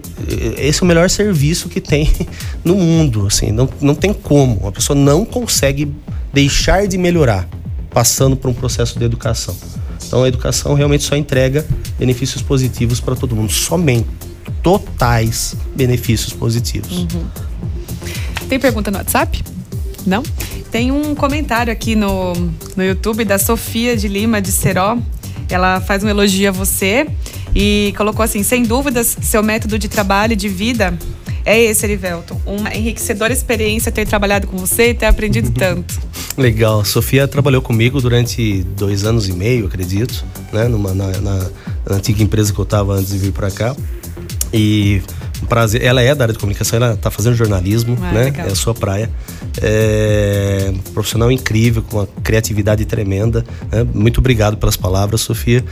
esse 0.56 0.80
é 0.80 0.84
o 0.84 0.86
melhor 0.86 1.10
serviço 1.10 1.68
que 1.68 1.80
tem 1.80 2.10
no 2.64 2.74
mundo, 2.74 3.26
assim, 3.26 3.50
não, 3.50 3.68
não 3.80 3.94
tem 3.94 4.12
como. 4.12 4.66
A 4.66 4.72
pessoa 4.72 4.96
não 4.96 5.24
consegue 5.24 5.92
deixar 6.32 6.86
de 6.86 6.96
melhorar 6.96 7.48
passando 7.90 8.36
por 8.36 8.48
um 8.48 8.54
processo 8.54 8.98
de 8.98 9.04
educação. 9.04 9.56
Então, 10.06 10.22
a 10.22 10.28
educação 10.28 10.74
realmente 10.74 11.04
só 11.04 11.16
entrega 11.16 11.66
benefícios 11.98 12.42
positivos 12.42 13.00
para 13.00 13.16
todo 13.16 13.34
mundo, 13.34 13.50
somente 13.50 14.06
totais 14.62 15.56
benefícios 15.74 16.32
positivos. 16.32 17.06
Tem 18.48 18.58
pergunta 18.58 18.90
no 18.90 18.98
WhatsApp? 18.98 19.42
Não? 20.06 20.22
tem 20.70 20.92
um 20.92 21.14
comentário 21.14 21.72
aqui 21.72 21.96
no, 21.96 22.32
no 22.76 22.84
YouTube 22.84 23.24
da 23.24 23.38
Sofia 23.38 23.96
de 23.96 24.06
Lima, 24.08 24.40
de 24.40 24.52
Seró. 24.52 24.96
Ela 25.48 25.80
faz 25.80 26.04
um 26.04 26.08
elogio 26.08 26.48
a 26.48 26.52
você 26.52 27.08
e 27.54 27.92
colocou 27.96 28.22
assim: 28.22 28.42
sem 28.42 28.62
dúvidas, 28.62 29.16
seu 29.20 29.42
método 29.42 29.78
de 29.78 29.88
trabalho 29.88 30.32
e 30.32 30.36
de 30.36 30.48
vida 30.48 30.96
é 31.44 31.58
esse, 31.58 31.86
Erivelton. 31.86 32.40
Uma 32.44 32.74
enriquecedora 32.74 33.32
experiência 33.32 33.90
ter 33.90 34.06
trabalhado 34.06 34.46
com 34.46 34.56
você 34.56 34.90
e 34.90 34.94
ter 34.94 35.06
aprendido 35.06 35.50
tanto. 35.58 35.98
Legal. 36.36 36.84
Sofia 36.84 37.26
trabalhou 37.26 37.62
comigo 37.62 38.00
durante 38.00 38.62
dois 38.76 39.04
anos 39.04 39.28
e 39.28 39.32
meio, 39.32 39.66
acredito, 39.66 40.24
né? 40.52 40.68
Numa, 40.68 40.94
na, 40.94 41.08
na, 41.20 41.50
na 41.88 41.96
antiga 41.96 42.22
empresa 42.22 42.52
que 42.52 42.58
eu 42.58 42.64
estava 42.64 42.94
antes 42.94 43.10
de 43.10 43.18
vir 43.18 43.32
para 43.32 43.50
cá. 43.50 43.74
E 44.52 45.02
prazer. 45.48 45.82
Ela 45.82 46.02
é 46.02 46.14
da 46.14 46.24
área 46.24 46.32
de 46.32 46.38
comunicação, 46.38 46.76
ela 46.76 46.94
está 46.94 47.10
fazendo 47.10 47.34
jornalismo, 47.34 47.96
ah, 48.00 48.12
né? 48.12 48.24
Legal. 48.24 48.46
É 48.46 48.52
a 48.52 48.54
sua 48.54 48.74
praia. 48.74 49.10
É 49.62 50.70
um 50.72 50.78
profissional 50.92 51.30
incrível, 51.30 51.82
com 51.82 51.98
uma 51.98 52.08
criatividade 52.22 52.84
tremenda. 52.84 53.44
Né? 53.70 53.86
Muito 53.94 54.18
obrigado 54.18 54.56
pelas 54.56 54.76
palavras, 54.76 55.20
Sofia. 55.20 55.64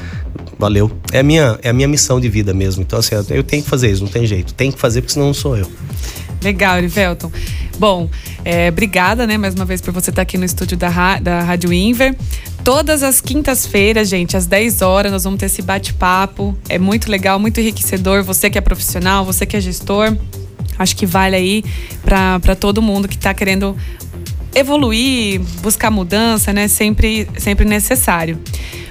Valeu. 0.59 0.91
É 1.13 1.21
a, 1.21 1.23
minha, 1.23 1.59
é 1.63 1.71
a 1.71 1.73
minha 1.73 1.89
missão 1.89 2.21
de 2.21 2.29
vida 2.29 2.53
mesmo. 2.53 2.83
Então, 2.83 2.99
assim, 2.99 3.15
eu 3.31 3.45
tenho 3.45 3.63
que 3.63 3.69
fazer 3.69 3.91
isso, 3.91 4.03
não 4.03 4.11
tem 4.11 4.27
jeito. 4.27 4.53
Tem 4.55 4.73
que 4.73 4.79
fazer, 4.79 5.01
porque 5.01 5.13
senão 5.13 5.27
não 5.27 5.35
sou 5.35 5.57
eu. 5.57 5.71
Legal, 6.43 6.79
Erivelton. 6.79 7.31
Bom, 7.79 8.09
é, 8.45 8.69
obrigada, 8.69 9.27
né, 9.27 9.39
mais 9.39 9.55
uma 9.55 9.65
vez 9.65 9.81
por 9.81 9.93
você 9.93 10.11
estar 10.11 10.23
aqui 10.23 10.37
no 10.37 10.45
estúdio 10.45 10.77
da, 10.77 11.19
da 11.21 11.43
Rádio 11.43 11.73
Inver. 11.73 12.15
Todas 12.65 13.03
as 13.03 13.21
quintas-feiras, 13.21 14.09
gente, 14.09 14.37
às 14.37 14.47
10 14.47 14.83
horas, 14.83 15.13
nós 15.13 15.25
vamos 15.25 15.39
ter 15.39 15.47
esse 15.47 15.63
bate-papo. 15.63 16.57
É 16.69 16.79
muito 16.79 17.11
legal, 17.11 17.39
muito 17.39 17.61
enriquecedor. 17.61 18.23
Você 18.25 18.51
que 18.51 18.59
é 18.59 18.61
profissional, 18.61 19.25
você 19.25 19.47
que 19.47 19.57
é 19.57 19.61
gestor, 19.61 20.17
acho 20.79 20.97
que 20.97 21.07
vale 21.07 21.37
aí 21.37 21.65
para 22.03 22.55
todo 22.55 22.81
mundo 22.81 23.09
que 23.09 23.17
está 23.17 23.35
querendo 23.35 23.77
evoluir, 24.55 25.41
buscar 25.63 25.91
mudança, 25.91 26.53
né? 26.53 26.69
Sempre, 26.69 27.29
sempre 27.37 27.65
necessário. 27.65 28.39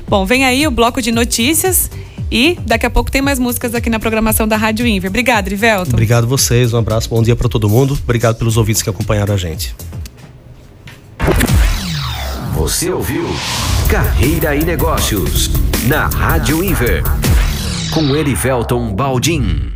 Bom, 0.08 0.26
vem 0.26 0.46
aí 0.46 0.66
o 0.66 0.72
bloco 0.72 1.02
de 1.02 1.12
notícias 1.12 1.90
e 2.32 2.58
daqui 2.66 2.86
a 2.86 2.90
pouco 2.90 3.12
tem 3.12 3.22
mais 3.22 3.40
músicas 3.40 3.74
aqui 3.74 3.90
na 3.90 4.00
programação 4.00 4.48
da 4.48 4.58
Rádio 4.58 4.86
Inver. 4.86 5.10
Obrigado, 5.10 5.48
Rivelton. 5.48 5.92
Obrigado 5.92 6.28
vocês, 6.28 6.74
um 6.74 6.78
abraço, 6.78 7.10
bom 7.10 7.22
dia 7.22 7.36
para 7.36 7.50
todo 7.50 7.70
mundo. 7.70 7.98
Obrigado 8.04 8.38
pelos 8.38 8.58
ouvintes 8.58 8.82
que 8.82 8.90
acompanharam 8.90 9.34
a 9.34 9.38
gente. 9.38 9.76
Você 12.54 12.90
ouviu 12.90 13.24
Carreira 13.88 14.56
e 14.56 14.66
Negócios 14.66 15.50
na 15.88 16.08
Rádio 16.08 16.64
Inver 16.64 17.04
com 17.94 18.16
Erivelton 18.16 18.94
Baldin. 18.94 19.72